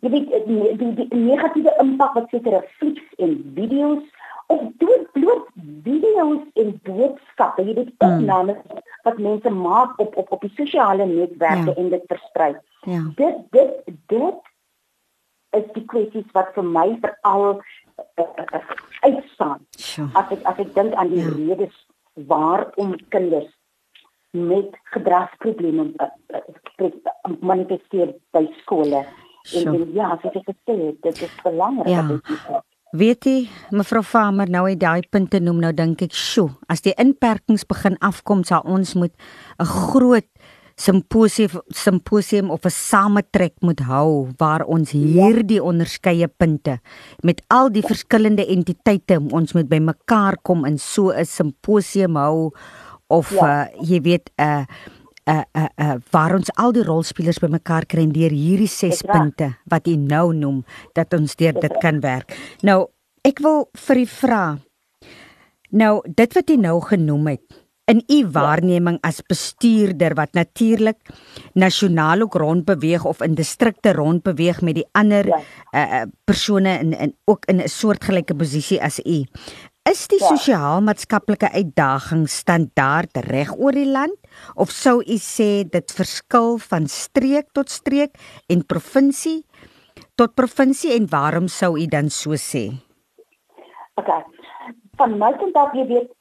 [0.02, 4.04] Jy weet die, die, die negatiewe impak wat sekere flieks en video's
[4.52, 5.48] of dood bloot
[5.86, 8.86] video's en boodskappe, jy weet opnames mm.
[9.08, 11.78] wat mense maak op op op die sosiale netwerke ja.
[11.78, 12.54] en dit versprei.
[12.90, 13.04] Ja.
[13.16, 14.50] Dit dit dit
[15.58, 18.62] is die kwessies wat vir my veral uh, uh,
[19.02, 19.66] uitstaan.
[19.78, 20.08] Sure.
[20.14, 21.34] As ek as ek dink aan die ja.
[21.34, 21.76] redes
[22.30, 23.50] waarom kinders
[24.32, 26.08] met gedragsprobleme uh,
[26.78, 26.92] uh,
[27.40, 29.06] manifesteer by skole.
[29.56, 32.04] En, en ja, soos ek gesê het, dit is belangrik ja.
[32.08, 36.50] dat dit Weet jy, mevrou Farmer, nou het daai punte noem, nou dink ek, "Sjoe,
[36.68, 39.14] as die inperkings begin afkom, sal ons moet
[39.60, 40.28] 'n groot
[40.76, 46.80] simposium simposium of 'n sametrek moet hou waar ons hierdie onderskeie punte
[47.24, 52.52] met al die verskillende entiteite ons moet bymekaar kom in so 'n simposium hou
[53.12, 53.68] of ja.
[53.68, 54.66] uh, jy weet 'n uh,
[55.30, 59.88] uh uh uh waar ons al die rolspelers bymekaar kry deur hierdie 6 punte wat
[59.88, 60.64] u nou noem
[60.98, 62.34] dat ons deur dit kan werk.
[62.62, 62.88] Nou,
[63.22, 64.46] ek wil vir u vra.
[65.72, 68.30] Nou, dit wat u nou genoem het in u ja.
[68.32, 70.98] waarneming as bestuurder wat natuurlik
[71.54, 75.42] nasionaal ook rondbeweeg of in distrikte rondbeweeg met die ander ja.
[75.74, 79.26] uh persone in in ook in 'n soortgelyke posisie as u.
[79.90, 80.28] Is die ja.
[80.30, 84.14] sosiaal-maatskaplike uitdaging standaard reg oor die land
[84.54, 88.14] of sou u sê dit verskil van streek tot streek
[88.46, 89.40] en provinsie
[90.22, 92.68] tot provinsie en waarom sou u dan so sê?
[93.98, 94.12] OK.
[95.02, 96.14] Van my kant af jy weet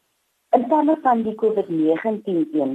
[0.57, 2.75] in terme van die COVID-19 een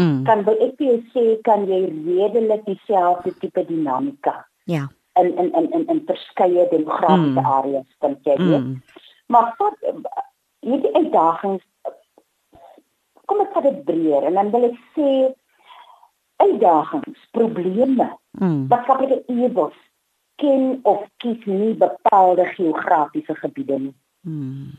[0.00, 0.24] mm.
[0.24, 0.80] kan by ek
[1.12, 4.40] sê kan jy redelik dieselfde tipe dinamika.
[4.64, 4.88] Ja.
[5.20, 7.56] In in in in in verskeie demografiese mm.
[7.60, 8.70] areas kan jy weet.
[8.72, 9.03] Mm.
[9.26, 9.78] Maar wat
[10.64, 11.64] hierdie uitdagings
[13.24, 15.10] kom ek vat dit breër en dan wil ek sê
[16.44, 18.10] uitdagings, probleme.
[18.40, 18.66] Mm.
[18.68, 19.78] Wat kan ek eers
[20.42, 23.94] ken of kies nie bepaalde geografiese gebiede nie.
[24.20, 24.72] Mm.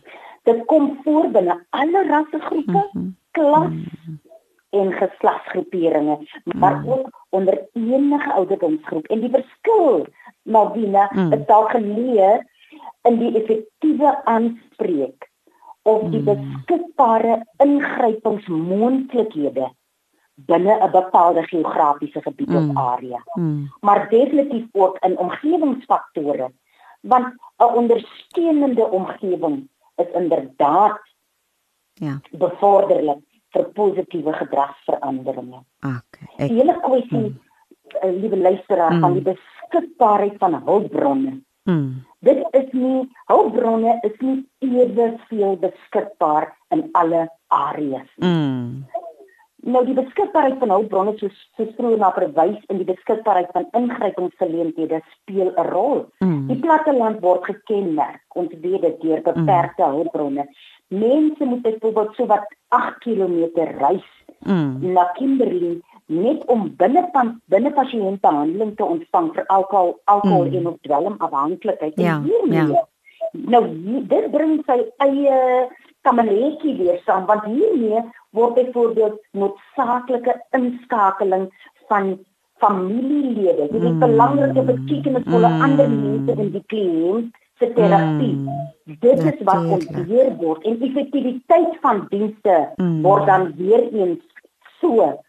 [0.43, 3.15] Dit kom voor binne alle rassegroepe, mm -hmm.
[3.31, 4.19] klas mm.
[4.69, 6.91] en geslagsgroeperinge, maar mm.
[6.91, 10.05] ook onder enige ouderdomsgroep en die verskil
[10.41, 11.33] maar binne mm.
[11.33, 12.45] is dalk geleer
[13.09, 15.29] in die effektiewe aanspreek
[15.85, 16.25] of die mm.
[16.25, 19.69] beskikbare ingrypingsmoontlikhede
[20.35, 22.57] binne 'n bepaalde geografiese gebied mm.
[22.57, 23.23] of area.
[23.33, 23.71] Mm.
[23.81, 26.51] Maar definitief ook in omgewingsfaktore
[27.01, 27.25] want
[27.57, 30.99] 'n ondersteunende omgewing is inderdaad
[31.93, 35.63] ja bevorderlik vir positiewe gedragsveranderinge.
[35.79, 36.27] Okay.
[36.37, 37.39] Ek, die hele kwessie mm.
[38.03, 38.99] uh, liewe luisteraar mm.
[38.99, 41.41] van die beskikbaarheid van hulpbronne.
[41.65, 42.03] Mm.
[42.25, 48.29] Dit is nie hulpbronne is nie ewersveel beskikbaar in alle areas nie.
[48.29, 48.85] Mm.
[49.65, 54.99] Nou die beskikbaarheid van hulpbronne soos soos vroeër na verwys in die beskikbaarheid van ingrypingsgeleenthede
[55.13, 56.05] speel 'n rol.
[56.19, 56.47] Mm.
[56.51, 59.97] Die platteland word gekenmerk, ons weet dit deur beperkte mm.
[59.97, 60.45] hulpbronne.
[60.87, 63.49] Mense moet byvoorbeeld so wat 8 km
[63.81, 64.11] reis
[64.45, 64.93] mm.
[64.95, 70.59] na Kimberley net om binne van binne pasiënte behandeling te ontvang vir alkohol alkohol mm.
[70.59, 71.97] en of dwelmafhanklikheid.
[72.01, 72.67] Ja, ja.
[73.31, 73.63] Nou
[74.11, 75.39] dit bring sy eie
[76.05, 78.03] kameretjie weer saam want hiermee
[78.37, 81.49] word byvoorbeeld noodsaaklike inskakeling
[81.89, 82.13] van
[82.57, 83.67] familielede.
[83.71, 83.99] Dit is mm.
[83.99, 85.61] belangrike betekenisvolle mm.
[85.61, 88.35] ander mense in die kliënt se terapie.
[88.35, 88.61] Mm.
[89.01, 93.01] Dit is wat ontbeheer word en effektiwiteit van dienste mm.
[93.01, 94.21] word dan weer eens
[94.79, 95.23] so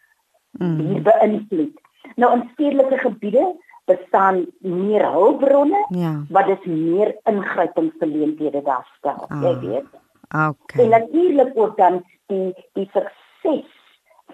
[0.58, 0.78] mm.
[0.80, 1.80] hier beïnvloed.
[2.16, 3.46] Nou in stedelike gebiede
[3.86, 6.12] bestaan meer hulpbronne ja.
[6.28, 9.26] wat dis meer ingrypingsgeleenthede daar stel.
[9.28, 9.42] Ah.
[9.42, 9.90] Jy weet.
[10.26, 10.84] Okay.
[10.84, 13.68] En natuurlik ook dan die die sukses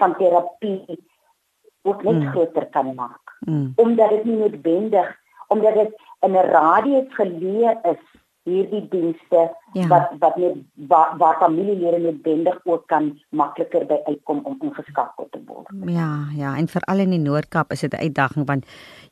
[0.00, 0.98] van terapie
[1.82, 2.30] ook net mm.
[2.30, 3.36] groter kan maak.
[3.40, 3.72] Mm.
[3.76, 5.20] Omdat dit nie noodwendig
[5.52, 8.04] omdat dit in 'n radius geleë is
[8.48, 9.86] hierdie dienste ja.
[9.90, 10.58] wat wat net
[10.90, 15.70] waar, waar familielede noodwendig ook kan makliker by uitkom om ingeskakel te word.
[15.86, 18.66] Ja, ja, en veral in die Noord-Kaap is dit 'n uitdaging want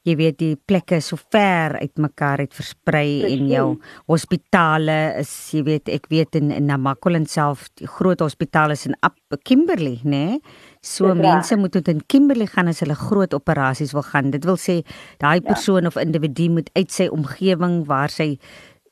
[0.08, 3.40] jy weet die plekke is so ver uitmekaar uit versprei Precies.
[3.40, 3.66] en jou
[4.08, 8.96] hospitale is jy weet ek weet in, in Namakwa self die groot hospitale is in
[9.04, 10.40] Up Kimberley nê nee?
[10.80, 11.60] so Dis mense raar.
[11.60, 14.80] moet tot in Kimberley gaan as hulle groot operasies wil gaan dit wil sê
[15.18, 15.52] daai ja.
[15.52, 15.88] persoon ja.
[15.88, 18.38] of individu moet uit sy omgewing waar sy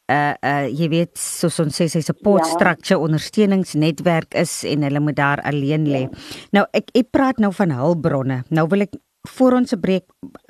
[0.08, 2.52] uh uh jy weet soos ons sê sy support ja.
[2.54, 6.06] structure ondersteuningsnetwerk is en hulle moet daar alleen lê.
[6.06, 6.24] Ja.
[6.58, 8.42] Nou ek ek praat nou van hulpbronne.
[8.48, 8.96] Nou wil ek
[9.28, 10.06] voor ons 'n breek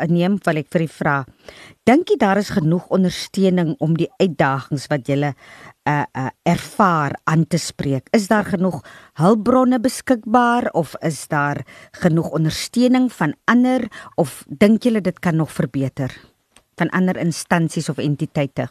[0.07, 1.25] neem, wil ek vir u vra.
[1.85, 7.47] Dink jy daar is genoeg ondersteuning om die uitdagings wat jy uh uh ervaar aan
[7.47, 8.09] te spreek?
[8.13, 15.01] Is daar genoeg hulpbronne beskikbaar of is daar genoeg ondersteuning van ander of dink jy
[15.01, 16.13] dit kan nog verbeter
[16.77, 18.69] van ander instansies of entiteite?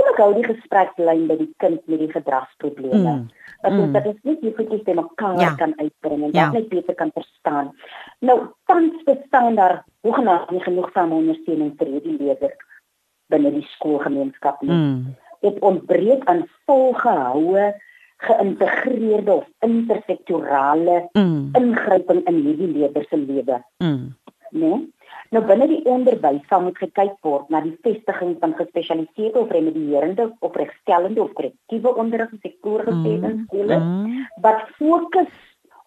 [0.00, 3.14] Kom ek hou die gesprekslyn by die kind met die gedragsprobleme.
[3.20, 3.28] Mm
[3.60, 3.92] dat ons mm.
[3.92, 5.52] dat ons net hierdie te mekaar ja.
[5.60, 6.44] kan uitbring en ja.
[6.44, 7.72] dat net beter kan verstaan.
[8.24, 12.56] Nou tans bestaan daar hoegenaamd nie genoeg van ondersteuning vir hierdie leerders
[13.30, 14.74] binne die skoolgemeenskap nie.
[14.74, 15.16] Mm.
[15.44, 17.68] Dit ontbreek aan volgehoue
[18.20, 21.52] geïntegreerde of intersektorale mm.
[21.60, 23.60] ingryping in hierdie leerders se lewe.
[23.84, 24.08] Mm.
[24.50, 24.80] Nee?
[25.30, 30.26] Nou binne die onderwys sal moet gekyk word na die vestiging van gespesialiseerde of remedierende
[30.40, 34.26] of regstellende of korrektiewe onderrig sektore gesê in mm, skole mm.
[34.42, 35.30] wat fokus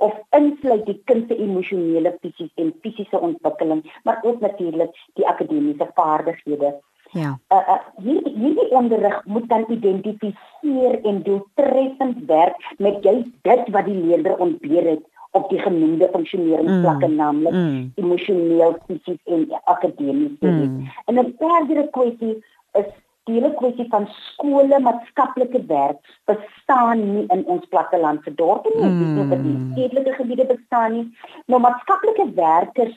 [0.04, 5.88] of insluit die kind se emosionele fisiese en fisiese ontwikkeling, maar ook natuurlik die akademiese
[5.96, 6.74] vaardighede.
[7.14, 7.38] Ja.
[7.54, 13.86] Uh, uh, hierdie hierdie onderrig moet dan identifiseer en doeltreffend werk met jy dit wat
[13.86, 17.16] die leerder ontbeer het op die genoemde funksioneringsvlakke mm.
[17.16, 17.92] naamlik mm.
[17.96, 20.36] emosioneel, fisies en akademies.
[20.40, 20.90] Mm.
[21.06, 22.36] En 'n verdere kwessie
[22.72, 22.90] is
[23.24, 29.30] die hele kwessie van skole maatskaplike werk bestaan nie in ons plattelandse dorpe nie, mm.
[29.30, 31.06] dis nie in stedelike gebiede bestaan nie.
[31.46, 32.96] Nou maatskaplike werkers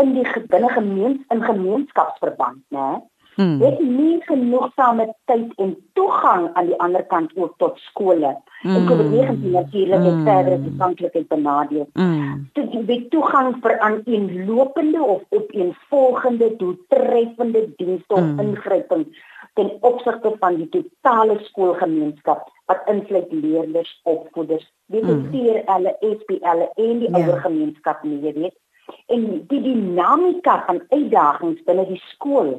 [0.00, 2.88] in die binne gemeens in gemeenskapsverband, né?
[3.38, 3.58] Hmm.
[3.58, 8.32] Dit nie genoegsame tyd en toegang aan die ander kant ook tot skole.
[8.62, 8.74] Hmm.
[8.74, 10.24] En COVID-19 natuurlik het hmm.
[10.26, 11.86] verder die toeganklikheid benadeel.
[11.92, 12.48] Hmm.
[12.58, 18.40] Dit die toegang vir aan inlopende of opeenvolgende doeltreffende dienste of hmm.
[18.40, 19.06] ingryping
[19.54, 25.74] ten opsigte van die totale skoolgemeenskap wat insluit leerders, opvoeders, bestuur hmm.
[25.74, 27.22] hulle SPL en die ja.
[27.22, 28.58] ouer gemeenskap nie, jy weet.
[29.06, 32.56] En die dinamika van uitdagings binne die skool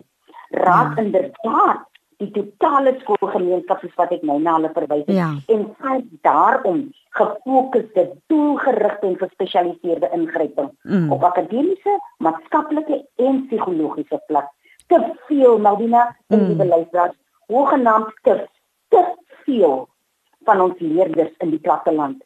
[0.50, 1.04] raak ja.
[1.04, 1.86] inderdaad
[2.20, 5.30] die totale skoolgemeenskap soos wat ek nou na hulle verwys het ja.
[5.54, 6.82] en sy daarom
[7.16, 11.08] gefokusde doelgerigte en gespesialiseerde ingryping mm.
[11.16, 14.52] op akademiese, maatskaplike en psigologiese vlak.
[14.92, 16.60] Te veel Maldina en die mm.
[16.60, 17.16] beleidsraad
[17.54, 18.36] hoegenaamd te,
[18.92, 19.06] te
[19.46, 19.88] veel
[20.50, 22.20] van ons leerders in die platteland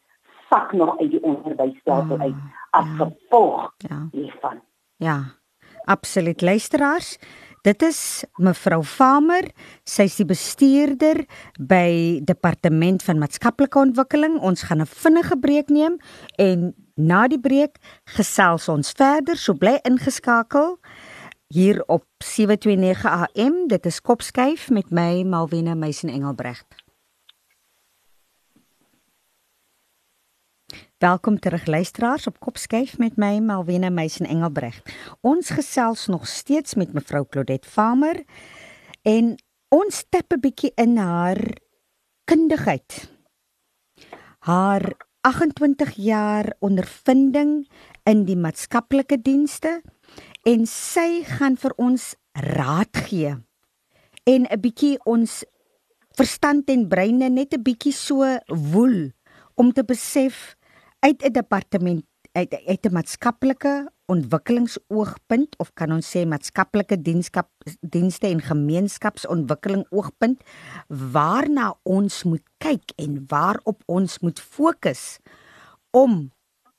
[0.50, 2.36] sak nog uit die onderwysstelsel oh, uit
[2.74, 2.98] as ja.
[3.04, 4.02] gevolg ja.
[4.12, 4.62] hiervan.
[4.98, 5.18] Ja.
[5.86, 7.18] Absoluut luisteraars.
[7.63, 7.97] Dit is
[8.43, 9.45] mevrou Farmer,
[9.88, 11.21] sy is die bestuurder
[11.63, 14.36] by Departement van Maatskaplike Ontwikkeling.
[14.43, 15.95] Ons gaan 'n vinnige breek neem
[16.36, 17.80] en na die breek
[18.17, 19.38] gesels ons verder.
[19.38, 20.78] So bly ingeskakel
[21.47, 23.67] hier op 729 AM.
[23.67, 26.67] Dit is Kopskyf met my Malwena Meisen Engelbregt.
[30.98, 34.82] Welkom terug luisteraars op Kopskyf met my Malwena Meisen Engelbreg.
[35.21, 38.24] Ons gesels nog steeds met mevrou Claudette Farmer
[39.02, 39.36] en
[39.69, 41.40] ons stap 'n bietjie in haar
[42.24, 43.10] kundigheid.
[44.40, 47.67] Haar 28 jaar ondervinding
[48.04, 49.82] in die maatskaplike dienste
[50.44, 53.36] en sy gaan vir ons raad gee
[54.24, 55.44] en 'n bietjie ons
[56.17, 59.12] verstand en breine net 'n bietjie so woel
[59.56, 60.56] om te besef
[61.04, 67.49] uit 'n departement uit uit 'n maatskaplike ontwikkelingsoogpunt of kan ons sê maatskaplike dienskap
[67.79, 70.43] dienste en gemeenskapsontwikkeling oogpunt
[70.87, 75.19] waarna ons moet kyk en waarop ons moet fokus
[75.91, 76.31] om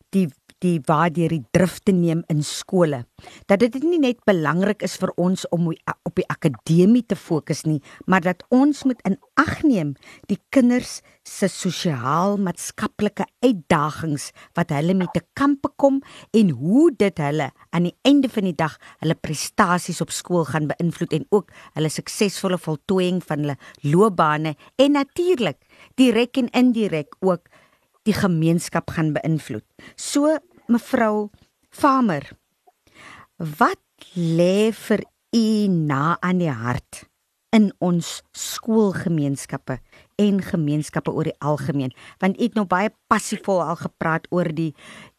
[0.08, 0.28] die
[0.64, 3.04] die waar deur die drif te neem in skole.
[3.50, 7.80] Dat dit nie net belangrik is vir ons om op die akademie te fokus nie,
[8.08, 9.94] maar dat ons moet in ag neem
[10.30, 16.00] die kinders se sosiaal-maatskaplike uitdagings wat hulle met te kampe kom
[16.36, 20.68] en hoe dit hulle aan die einde van die dag hulle prestasies op skool gaan
[20.70, 25.60] beïnvloed en ook hulle suksesvolle voltooiing van hulle loopbane en natuurlik
[26.00, 27.48] direk en indirek ook
[28.04, 29.64] die gemeenskap gaan beïnvloed.
[29.96, 30.36] So
[30.70, 31.30] mevrou
[31.74, 32.28] Farmer.
[33.36, 33.82] Wat
[34.14, 35.02] lê vir
[35.34, 37.04] u na aan die hart
[37.54, 39.78] in ons skoolgemeenskappe
[40.22, 41.94] en gemeenskappe oor die algemeen?
[42.22, 44.72] Want u het nou baie passievol al gepraat oor die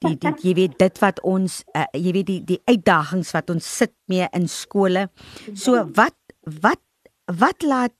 [0.03, 3.67] die die jy weet dit wat ons uh, jy weet die die uitdagings wat ons
[3.81, 5.09] sit mee in skole.
[5.53, 6.17] So wat
[6.61, 6.81] wat
[7.31, 7.95] wat laat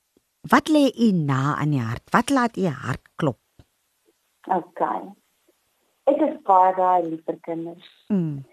[0.52, 2.08] wat lê u na aan die hart?
[2.14, 3.42] Wat laat u hart klop?
[4.46, 5.25] Okay.
[6.12, 7.88] Ek is baie baie lief vir kinders.
[8.14, 8.44] Mm.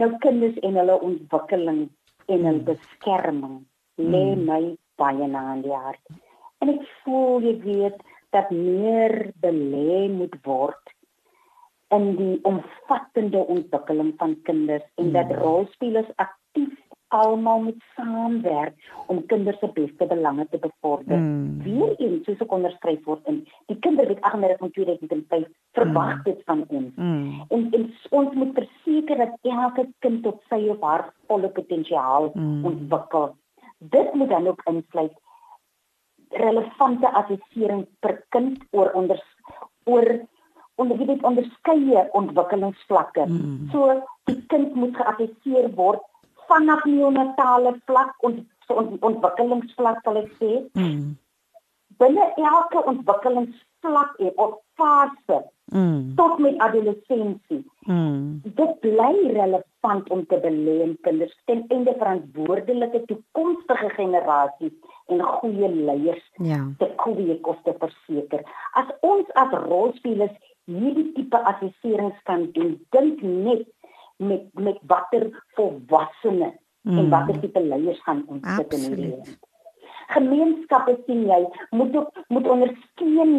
[0.00, 1.84] Nou kinders en hulle ontwikkeling
[2.28, 2.66] en hulle mm.
[2.68, 3.56] beskerming
[4.00, 4.44] lê mm.
[4.48, 4.62] my
[5.00, 6.02] baie na in die hart.
[6.60, 8.04] En ek voel jy weet
[8.36, 10.94] dat meer belê moet word
[11.94, 15.14] in die omvattende ontwikkeling van kinders en mm.
[15.16, 16.74] dat rolspelers aktief
[17.14, 18.74] almal moet saamwerk
[19.06, 21.18] om kinders se beste belange te bevorder.
[21.18, 21.62] Mm.
[21.64, 25.46] Weereens soos ek onderskryf word in die kinderwet 38 van 2005
[25.78, 26.22] verwag mm.
[26.28, 26.92] dit van ons.
[26.96, 27.44] Mm.
[27.48, 27.86] En, en
[28.20, 32.64] ons moet verseker dat elke kind tot sy of haar volle potensiaal mm.
[32.72, 33.30] ontwikkel.
[33.94, 35.14] Dit moet dan ook insluit
[36.34, 39.20] relevante assessering per kind oor onder
[39.84, 40.08] oor
[40.74, 43.26] onder die onderskeie ontwikkelingsvlakke.
[43.28, 43.68] Mm.
[43.70, 46.02] So die kind moet geassesseer word
[46.48, 50.52] vanaf neonatale vlak ont, ont, ontwikkelingsvlak sal ek sê.
[50.78, 51.14] Mm.
[52.00, 55.42] Binne elke ontwikkelingsvlak of fase
[55.72, 56.14] mm.
[56.16, 57.62] tot met adolessensie.
[57.86, 58.40] Mm.
[58.42, 64.74] Dit bly relevant om te belê in kinders ten einde verantwoordelike toekomstige generasies
[65.12, 66.60] en goeie leiers ja.
[66.78, 68.42] te kweek of te verseker.
[68.72, 70.34] As ons as rolspelers
[70.64, 73.68] hierdie tipe assesserings kan doen, dink net
[74.28, 76.52] met met watter volwassene
[76.82, 76.98] mm.
[76.98, 79.36] en watter tipe leiers gaan ons sit in die lewe.
[80.14, 83.34] Gemeenskappe sien jy moet ook moet ondersteun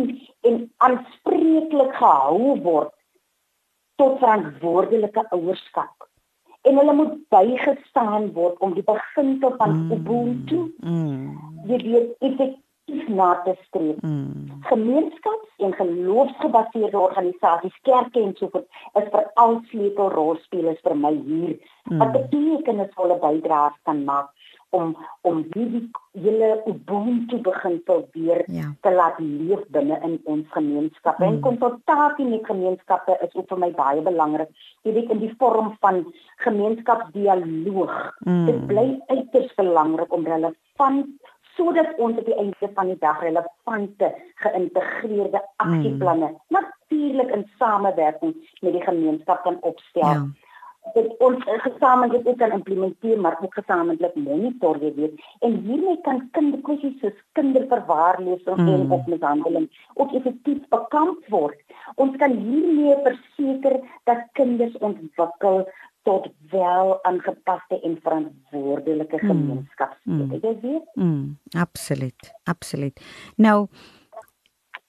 [0.50, 2.94] en aanspreeklik gehou word
[4.02, 6.10] tot verantwoordelike ouerskap.
[6.66, 9.92] En hulle moet bygestaan word om die beginsel van mm.
[9.98, 11.36] Ubuntu mm.
[11.70, 11.82] jy
[12.38, 14.02] weet na te streef.
[14.02, 14.52] Mm.
[14.62, 21.98] Gemeenskaps- en geloofsgebaseerde organisasies, kerke en so voort is veral sleutelrolspelers vir my hier mm.
[21.98, 24.32] wat betekenisvolle bydraes kan maak
[24.76, 25.90] om om hierdie
[26.24, 28.72] hele ubuntu begin probeer ja.
[28.82, 31.20] te laat leef binne in ons gemeenskap.
[31.20, 31.26] Mm.
[31.28, 34.52] En konsultasie met gemeenskappe is ook vir my baie belangrik.
[34.84, 36.04] Jy weet in die vorm van
[36.48, 37.96] gemeenskapsdialoog.
[38.26, 38.46] Mm.
[38.50, 44.12] Dit bly uiters belangrik om relevant sodat ons op die einde van die dag relevante
[44.44, 46.40] geïntegreerde aksieplanne mm.
[46.58, 50.02] natuurlik in samewerking met die gemeenskap kan opstel.
[50.02, 50.26] Ja.
[50.94, 56.22] Dit ons gesamentlik ook kan implementeer maar ook gesamentlik monitor jy weet en hiermee kan
[56.38, 58.70] kinderkwessies soos kinderverwaarlosing mm.
[58.74, 61.58] en of mishandeling ook effektief bekamp word.
[61.96, 65.66] Ons kan hiermee verseker dat kinders ontwikkel
[66.06, 69.30] tot wel aangepaste en verantwoordelike hmm.
[69.30, 70.40] gemeenskapslede.
[70.42, 70.90] Jy weet?
[70.94, 73.02] Mm, absoluut, absoluut.
[73.42, 73.68] Nou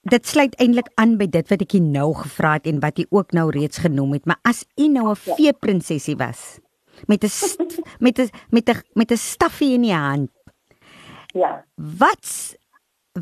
[0.07, 3.33] dit sluit eintlik aan by dit wat ek nou gevra het en wat jy ook
[3.35, 5.35] nou reeds genoem het, maar as u nou 'n ja.
[5.35, 6.59] veeprinsesie was
[7.07, 7.33] met 'n
[8.05, 10.31] met 'n met 'n met 'n staffie in die hand.
[11.33, 11.65] Ja.
[11.75, 12.55] Wat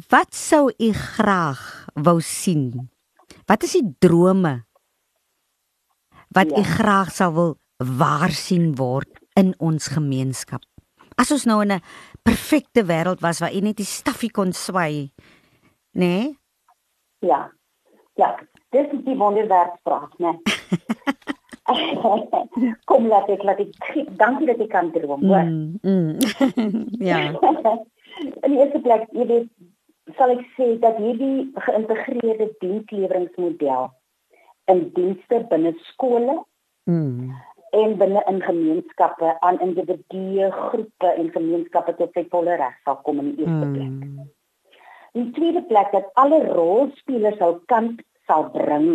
[0.10, 2.92] wat sou u graag wou sien?
[3.46, 4.66] Wat is die drome
[6.28, 6.58] wat ja.
[6.58, 10.64] u graag sou wil waar sien word in ons gemeenskap.
[11.16, 11.82] As ons nou in 'n
[12.24, 15.12] perfekte wêreld was waar jy net die staffie kon swai,
[15.92, 16.00] nê?
[16.00, 16.40] Nee?
[17.20, 17.52] Ja.
[18.16, 20.40] Ja, dis die wonderwerkspraak, né?
[22.86, 23.74] Kom laat ek laat ek
[24.18, 25.44] dankie dat ek kan droom, hoor.
[25.44, 26.20] Mm, mm.
[27.10, 27.18] ja.
[28.46, 29.50] in die eerste plek, jy weet,
[30.18, 33.90] sal ek sê dat hierdie geïntegreerde diensleweringsmodel
[34.72, 36.44] in dienste binne skole.
[36.86, 37.34] Mm
[37.76, 43.22] en binne in gemeenskappe aan individue, groepe en gemeenskappe tot sy volle reg sal kom
[43.24, 43.94] in die eerste plek.
[43.94, 44.30] Mm.
[45.16, 48.90] In tweede plek dat alle rolspelers hul kant sal bring.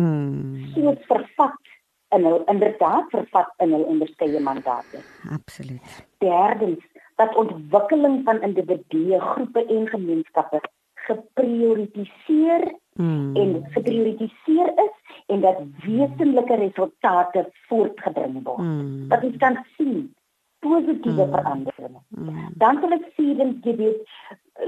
[0.00, 0.70] Mm.
[0.74, 1.74] Soos vervat
[2.14, 5.02] in hul inderdaad vervat in hul onderskeie mandate.
[5.34, 5.98] Absoluut.
[6.24, 6.84] Derdens
[7.20, 10.60] dat ontwikkeling van individue, groepe en gemeenskappe
[11.06, 13.36] geprioritiseer mm.
[13.36, 14.94] en geprioritiseer is
[15.26, 18.58] en dat wesenlike resultate voortgebring word.
[18.58, 19.08] Mm.
[19.08, 20.14] Dat ons kan sien
[20.58, 21.32] positiewe mm.
[21.32, 22.00] veranderinge.
[22.08, 22.48] Mm.
[22.54, 23.94] Dan sal ek sien dit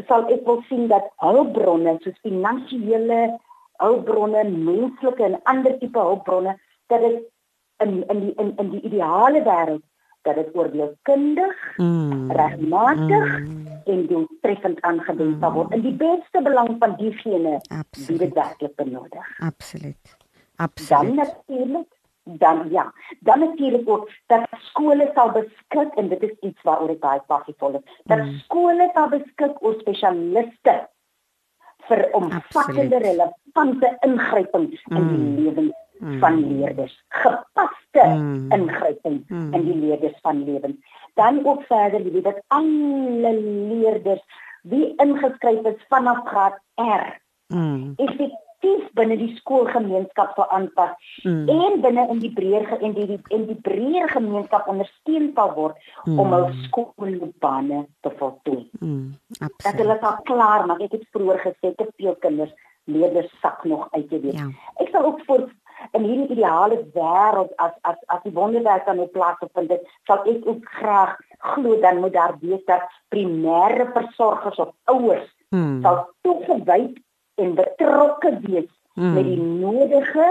[0.09, 3.21] sal ek wil sien dat hulpbronne soos finansiële
[3.83, 6.57] hulpbronne, menslike en ander tipe hulpbronne
[6.93, 7.21] dat dit
[7.85, 9.85] in in die in in die ideale wêreld
[10.27, 12.31] dat dit oordeelkundig, mm.
[12.35, 13.67] regmatig mm.
[13.85, 17.61] en doeltreffend aangewend sal word in die beste belang van diegene
[18.09, 19.29] wie dit werklik benodig.
[19.39, 20.16] Absoluut.
[20.57, 21.07] Absoluut.
[21.07, 21.95] Dan natuurlik
[22.27, 27.01] dan ja, dan natuurlik ook dat skole sal beskik en dit is iets waaroor ek
[27.01, 28.01] baie passievol is.
[28.05, 28.39] Dat mm.
[28.45, 30.75] skole sal beskik oor spesialiste
[31.87, 34.97] vir omvattende relevante ingryping mm.
[34.97, 35.37] in die mm.
[35.39, 36.19] lewens mm.
[36.25, 36.97] van leerders.
[37.09, 38.51] Gepaste mm.
[38.53, 39.55] ingryping mm.
[39.55, 40.99] in die leerders van lewens.
[41.15, 44.25] Dan ook verder wie dat alle leerders
[44.67, 47.07] wie ingeskryf is vanaf graad R.
[47.55, 47.95] Mm.
[47.97, 50.95] Effektief aktief binne die skoolgemeenskap sou aanpas
[51.25, 51.49] mm.
[51.49, 55.77] en binne in die breër en die en die breër gemeenskap ondersteun sal word
[56.07, 56.19] mm.
[56.19, 58.65] om hul skoolloopbane te voltooi.
[58.81, 59.15] Mm.
[59.39, 60.81] Dat hulle sal klaar maak.
[60.81, 62.55] Ek het vroeër gesê te veel kinders
[62.87, 64.39] leerders sak nog uit te weet.
[64.39, 64.49] Ja.
[64.81, 65.49] Ek sal ook vir
[65.93, 70.25] in hierdie ideale wêreld as as as die wonderwerk aan op plaas vind dit sal
[70.25, 71.19] ek ook graag
[71.53, 75.83] glo dan moet daar wees dat primêre versorgers of ouers hmm.
[75.85, 76.97] sal toegewyd
[77.37, 79.15] en betrokke wees mm.
[79.15, 80.27] met die nodige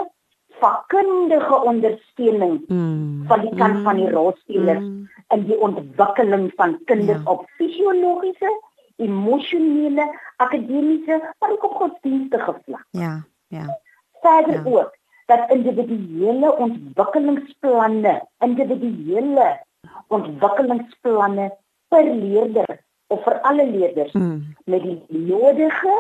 [0.59, 3.23] vakkundige ondersteuning mm.
[3.27, 3.83] van die kant mm.
[3.83, 5.09] van die rolspelers mm.
[5.35, 7.31] in die ontwikkeling van kinders ja.
[7.31, 8.51] op fisiologiese,
[8.95, 10.05] emosionele,
[10.37, 12.85] akademiese, maar ook op godsdienstige vlak.
[12.89, 13.79] Ja, ja.
[14.21, 14.63] Verder ja.
[14.65, 19.59] ook dat individuele ontwikkelingsplanne, individuele
[20.07, 21.53] ontwikkelingsplanne
[21.87, 24.55] per leerder of vir alle leerders mm.
[24.65, 25.95] met die nodige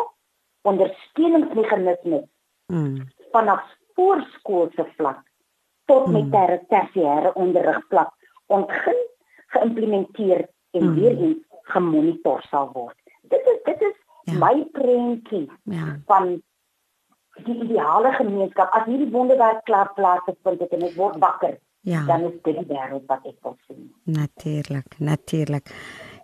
[0.65, 2.27] ondersteuningsmeganismes
[2.73, 3.07] mm.
[3.31, 3.63] vanaf
[3.95, 5.21] voorskoolse vlak
[5.85, 6.65] tot met mm.
[6.67, 8.13] tersiêre onderrigvlak
[8.45, 9.01] ontgin
[9.53, 10.95] geïmplementeer en mm.
[10.95, 11.43] weer eens
[11.73, 12.97] gemonitor sal word.
[13.21, 14.37] Dit is dit is ja.
[14.41, 15.99] my prentjie ja.
[16.05, 16.35] van
[17.45, 21.57] die ideale gemeenskap as hierdie wonderwerk klaar plaasvind dit en ek word wakker.
[21.85, 22.05] Ja.
[22.09, 23.89] Dan is dit die wêreld wat ek wil sien.
[24.09, 25.69] Natuurlik, natuurlik.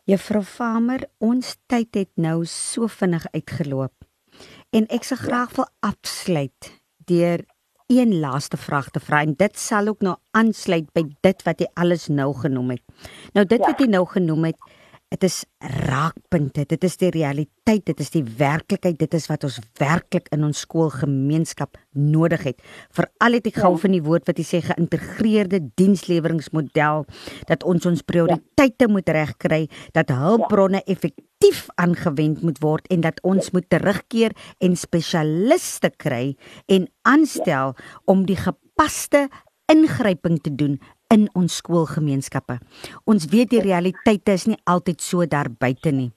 [0.09, 3.93] Juffrou Farmer, ons tyd het nou so vinnig uitgeloop.
[4.71, 6.67] En ek sou graag wil afsluit
[7.11, 7.41] deur
[7.91, 11.67] een laaste vraag te vra en dit sal ook nou aansluit by dit wat jy
[11.75, 13.09] alles nou genoem het.
[13.35, 13.67] Nou dit ja.
[13.67, 14.69] wat jy nou genoem het,
[15.11, 15.41] dit is
[15.89, 20.45] raakpunte, dit is die realiteit, dit is die werklikheid, dit is wat ons werklik in
[20.47, 22.63] ons skoolgemeenskap nodig het.
[22.95, 23.71] Veral het ek ja.
[23.83, 27.05] van die woord wat jy sê geïntegreerde diensleweringmodel
[27.51, 28.93] dat ons ons prioriteite ja.
[28.93, 30.87] moet regkry, dat hulpbronne ja.
[30.95, 33.57] effektief aangewend moet word en dat ons ja.
[33.57, 36.37] moet terugkeer en spesialiste kry
[36.71, 37.89] en aanstel ja.
[38.07, 39.27] om die gepaste
[39.71, 40.79] ingryping te doen
[41.11, 42.59] in ons skoolgemeenskappe.
[43.09, 46.11] Ons weet die realiteite is nie altyd so daar buite nie.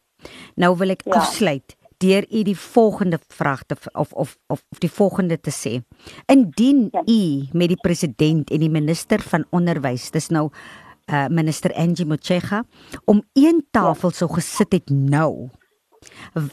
[0.56, 1.18] Nou wil ek ja.
[1.20, 5.78] afsluit deur u die volgende vraag te of of of die volgende te sê.
[6.26, 7.02] Indien ja.
[7.06, 10.50] u met die president en die minister van onderwys, dis nou
[11.04, 12.62] uh minister Angie Motshega
[13.04, 14.16] om een tafel ja.
[14.16, 15.50] sou gesit het nou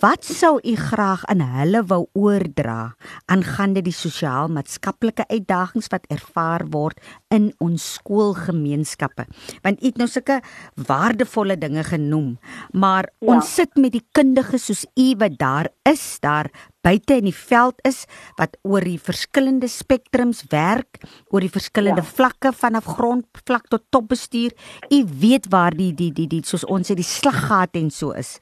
[0.01, 2.93] Wat sou u graag aan hulle wou oordra
[3.31, 6.99] aangaande die sosiaal-maatskaplike uitdagings wat ervaar word
[7.33, 9.25] in ons skoolgemeenskappe?
[9.65, 10.41] Want u het nou sulke
[10.75, 12.35] waardevolle dinge genoem,
[12.73, 13.33] maar ja.
[13.35, 17.77] ons sit met die kundiges soos u wat daar is, daar buite in die veld
[17.87, 18.03] is
[18.39, 22.13] wat oor die verskillende spektrums werk, oor die verskillende ja.
[22.17, 24.55] vlakke vanaf grondvlak tot topbestuur.
[24.89, 28.39] U weet waar die die die die soos ons sê die slaggate en so is.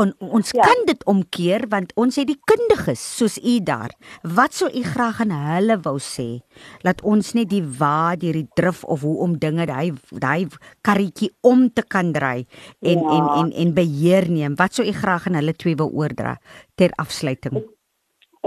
[0.00, 0.64] On, ons ja.
[0.64, 3.92] kan dit omkeer want ons het die kundiges soos u daar.
[4.36, 6.40] Wat sou u graag aan hulle wou sê?
[6.86, 9.92] Laat ons net die waar deur die drif of hoe om dinge daai
[10.24, 10.48] daai
[10.86, 12.46] karretjie om te kan draai
[12.80, 13.16] en ja.
[13.16, 14.56] en en en beheer neem.
[14.56, 16.38] Wat sou u graag aan hulle twee wou oordra
[16.80, 17.60] ter afsluiting?
[17.60, 17.68] Ek,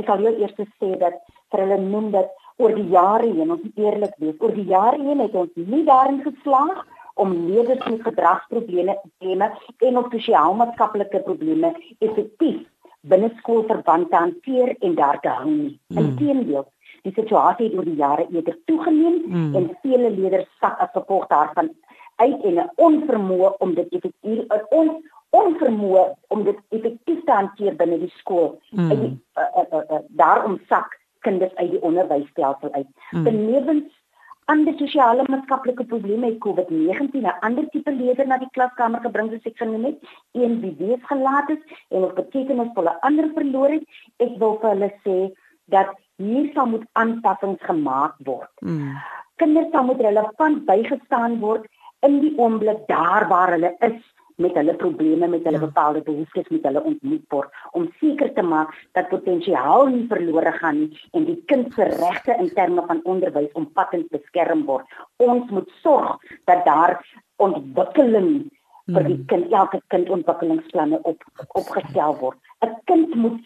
[0.01, 1.21] ek sal jou eers sê dat
[1.53, 5.21] vir hulle noem dat oor die jare heen, ons eerlik wees, oor die jare heen
[5.21, 6.81] het ons nie daarin geslaag
[7.13, 12.61] om leerders met gedragsprobleme probleme en of sosiaal-maatskaplike probleme effektief
[13.01, 15.79] binne skoolverband te hanteer en daar te hou nie.
[15.87, 15.97] Hmm.
[15.97, 16.65] Inteendeel,
[17.03, 19.55] Die situasie het oor die jare eerder toegeneem mm.
[19.59, 21.73] en vele leerders sak as gevolg daarvan
[22.21, 24.91] uit en 'n onvermoë om dit effektief on,
[25.29, 28.61] onvermoë om dit effektief te hanteer binne die skool.
[28.71, 28.89] Mm.
[28.89, 32.87] Die, uh, uh, uh, uh, daarom sak kinders uit die onderwysstelsel uit.
[33.11, 33.23] Mm.
[33.23, 34.02] Benewens
[34.51, 39.49] ander sosiale maatskaplike probleme het COVID-19 'n ander tipe leerder na die klaskamer gebring soos
[39.51, 39.97] ek genoem het,
[40.31, 43.83] een wie wees gelaat is en op betekenisvolle ander verloor het.
[44.17, 45.17] Ek wil vir hulle sê
[45.65, 48.51] dat hier sal moet aanpassings gemaak word.
[48.61, 48.97] Mm.
[49.35, 51.65] Kinders sal moet relevant bygestaan word
[52.01, 55.65] in die oomblik daar waar hulle is met hulle probleme met hulle ja.
[55.65, 60.79] bepaalde behoeftes met hulle ontmoet word om seker te maak dat potensiaal nie verlore gaan
[60.79, 64.85] nie en die kind se regte in terme van onderwys omvattend beskerm word.
[65.17, 66.17] Ons moet sorg
[66.49, 66.99] dat daar
[67.41, 68.49] ontwikkeling
[68.91, 69.27] vir die hmm.
[69.31, 71.23] kind elke kind ontwikkelingsplanne op
[71.59, 72.37] opgestel word.
[72.65, 73.39] 'n Kind moet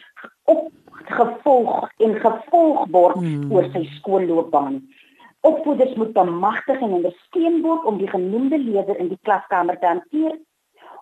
[0.44, 3.52] opgevolg en gevolg word hmm.
[3.52, 4.82] oor sy skoolloopbaan.
[5.46, 10.40] Opvoeders moet bemagtig en ondersteun word om die genoemde leerder in die klaskamer te hanteer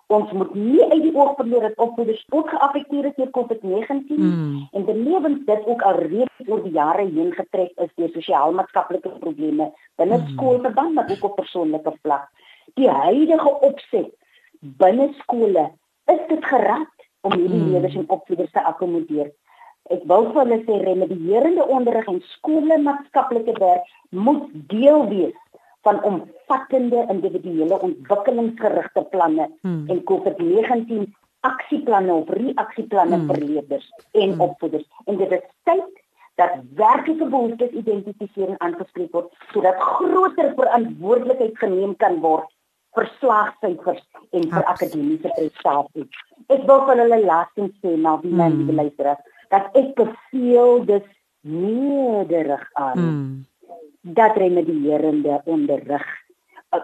[0.06, 4.68] ons moet nie uit die oog verloor dat opvoeders ook geaffekteer is deur COVID-19 mm.
[4.72, 9.72] en benewens dit ook al reeds oor die jare heen getrek is deur sosiaal-maatskaplike probleme
[9.98, 10.28] binne mm.
[10.34, 12.28] skoolverband maar ook op persoonlike vlak.
[12.74, 14.12] Die huidige opset
[14.60, 15.66] binne skole
[16.12, 17.72] is dit gerad om hierdie mm.
[17.72, 19.32] leerders en opvoeders te akkommodeer.
[19.90, 25.34] Ek wil vir hulle sê remedierende onderrig en skoolmaatskaplike werk moet deel wees
[25.86, 29.84] van omvattende individuele ontwikkelingsgerigte planne hmm.
[29.92, 31.06] en COVID-19
[31.46, 33.30] aksieplanne of reaksieplanne hmm.
[33.30, 34.42] vir leerders en hmm.
[34.48, 34.88] opvoeders.
[35.06, 36.02] En dit is tyd
[36.40, 42.50] dat werklike behoeftes identifiseer en aangespreek word sodat groter verantwoordelikheid geneem kan word
[42.96, 44.04] vir slaagsyfers
[44.36, 46.22] en vir akademiese prestasies.
[46.52, 48.78] Ek wil van hulle laastens sê na wie men hmm.
[48.80, 49.14] luister
[49.54, 51.12] dat ek beveel dis
[51.46, 52.98] nederig aan.
[52.98, 53.36] Hmm
[54.14, 56.06] dat remedierende onderrig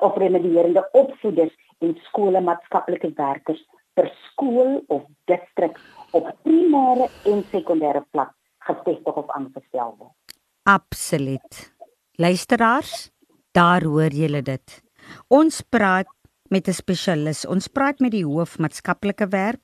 [0.01, 3.61] of remedierende opvoeders en skole maatskaplike werkers
[3.95, 5.79] per skool of distrik
[6.11, 8.33] op primêre en sekondêre vlak
[8.67, 10.15] gevestig of aangestel word.
[10.63, 11.73] Absoluut.
[12.17, 13.11] Luisteraars,
[13.51, 14.83] daar hoor julle dit.
[15.29, 16.09] Ons praat
[16.49, 17.47] met 'n spesialis.
[17.47, 19.61] Ons praat met die hoof maatskaplike werk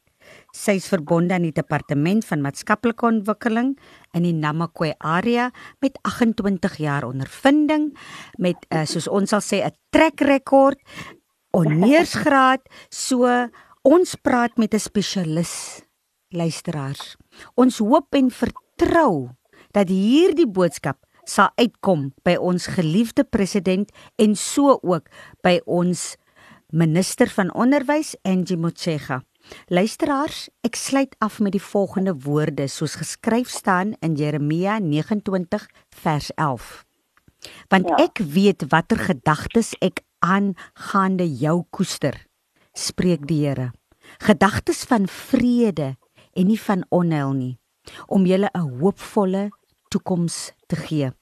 [0.54, 3.74] Sy is verbonde aan die departement van maatskaplike ontwikkeling
[4.16, 5.50] in die Namakwa area
[5.80, 7.90] met 28 jaar ondervinding
[8.38, 10.78] met uh, soos ons sal sê 'n trek rekord
[11.52, 13.26] onneersgraad so
[13.84, 15.82] ons praat met 'n spesialis
[16.28, 17.16] luisteraars.
[17.54, 19.30] Ons hoop en vertrou
[19.72, 25.08] dat hierdie boodskap sal uitkom by ons geliefde president en so ook
[25.44, 26.16] by ons
[26.72, 29.22] minister van onderwys Angie Motshega
[29.68, 35.66] Luisteraars, ek sluit af met die volgende woorde soos geskryf staan in Jeremia 29
[36.02, 36.84] vers 11.
[37.68, 37.98] Want ja.
[38.08, 42.16] ek weet watter gedagtes ek aangaande jou koester,
[42.74, 43.70] spreek die Here.
[44.24, 45.94] Gedagtes van vrede
[46.34, 47.54] en nie van onheil nie,
[48.06, 49.50] om julle 'n hoopvolle
[49.88, 51.12] toekoms te gee.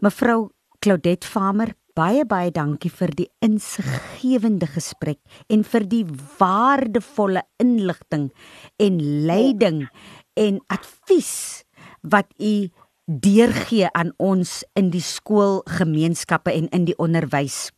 [0.00, 5.20] Mevrou Claudette Farmer, baie baie dankie vir die insiggewende gesprek
[5.52, 6.02] en vir die
[6.40, 8.30] waardevolle inligting
[8.82, 9.84] en leiding
[10.34, 11.62] en advies
[12.02, 12.68] wat u
[13.06, 17.68] deurgee aan ons in die skoolgemeenskappe en in die onderwys.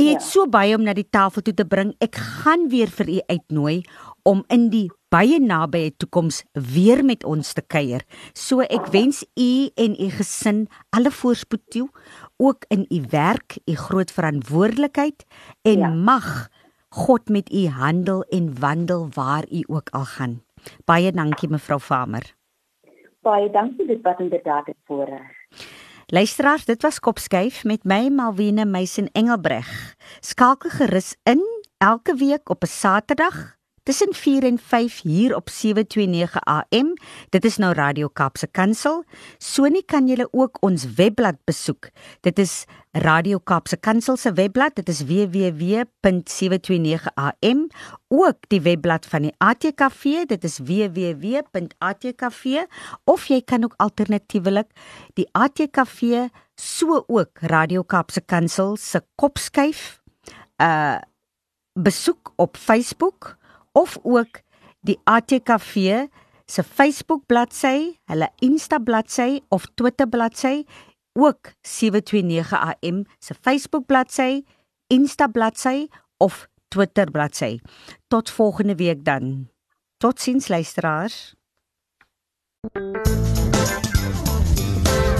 [0.00, 0.24] U het ja.
[0.24, 1.92] so baie om na die tafel toe te bring.
[2.00, 3.82] Ek gaan weer vir u uitnooi
[4.24, 8.04] om in die baie nabye toekoms weer met ons te kuier.
[8.32, 10.64] So ek wens u en u gesin
[10.96, 11.88] alle voorspoed toe
[12.36, 15.24] ook in u werk, u groot verantwoordelikheid
[15.62, 15.88] en ja.
[15.88, 16.48] mag
[16.88, 20.42] God met u handel en wandel waar u ook al gaan.
[20.84, 22.34] Baie dankie mevrou Farmer.
[23.22, 25.30] Baie dankie dit was inderdaad 'n voorreg.
[26.06, 29.94] Luisteraars, dit was Kopskyf met my Malwene Meisen Engelbreg.
[30.20, 31.40] Skakel gerus in
[31.78, 36.94] elke week op 'n Saterdag tussen 4 en 5 hier op 729 AM.
[37.28, 39.04] Dit is nou Radio Kaapse Kansel.
[39.38, 41.88] Sonie kan julle ook ons webblad besoek.
[42.20, 44.74] Dit is Radio Kaapse Kansel se webblad.
[44.74, 47.66] Dit is www.729am.
[48.08, 50.24] Ook die webblad van die ATKV.
[50.26, 52.44] Dit is www.atkv
[53.04, 54.70] of jy kan ook alternatiefelik
[55.14, 56.02] die ATKV
[56.54, 60.00] so ook Radio Kaapse Kansel se kopskuif
[60.62, 60.96] uh
[61.72, 63.36] besoek op Facebook
[63.72, 64.40] of ook
[64.80, 66.06] die ATKV
[66.46, 70.64] se Facebook bladsy, hulle Insta bladsy of Twitter bladsy,
[71.12, 74.44] ook 729 AM se Facebook bladsy,
[74.86, 77.60] Insta bladsy of Twitter bladsy.
[78.08, 79.48] Tot volgende week dan.
[79.96, 81.34] Totsiens luisteraars.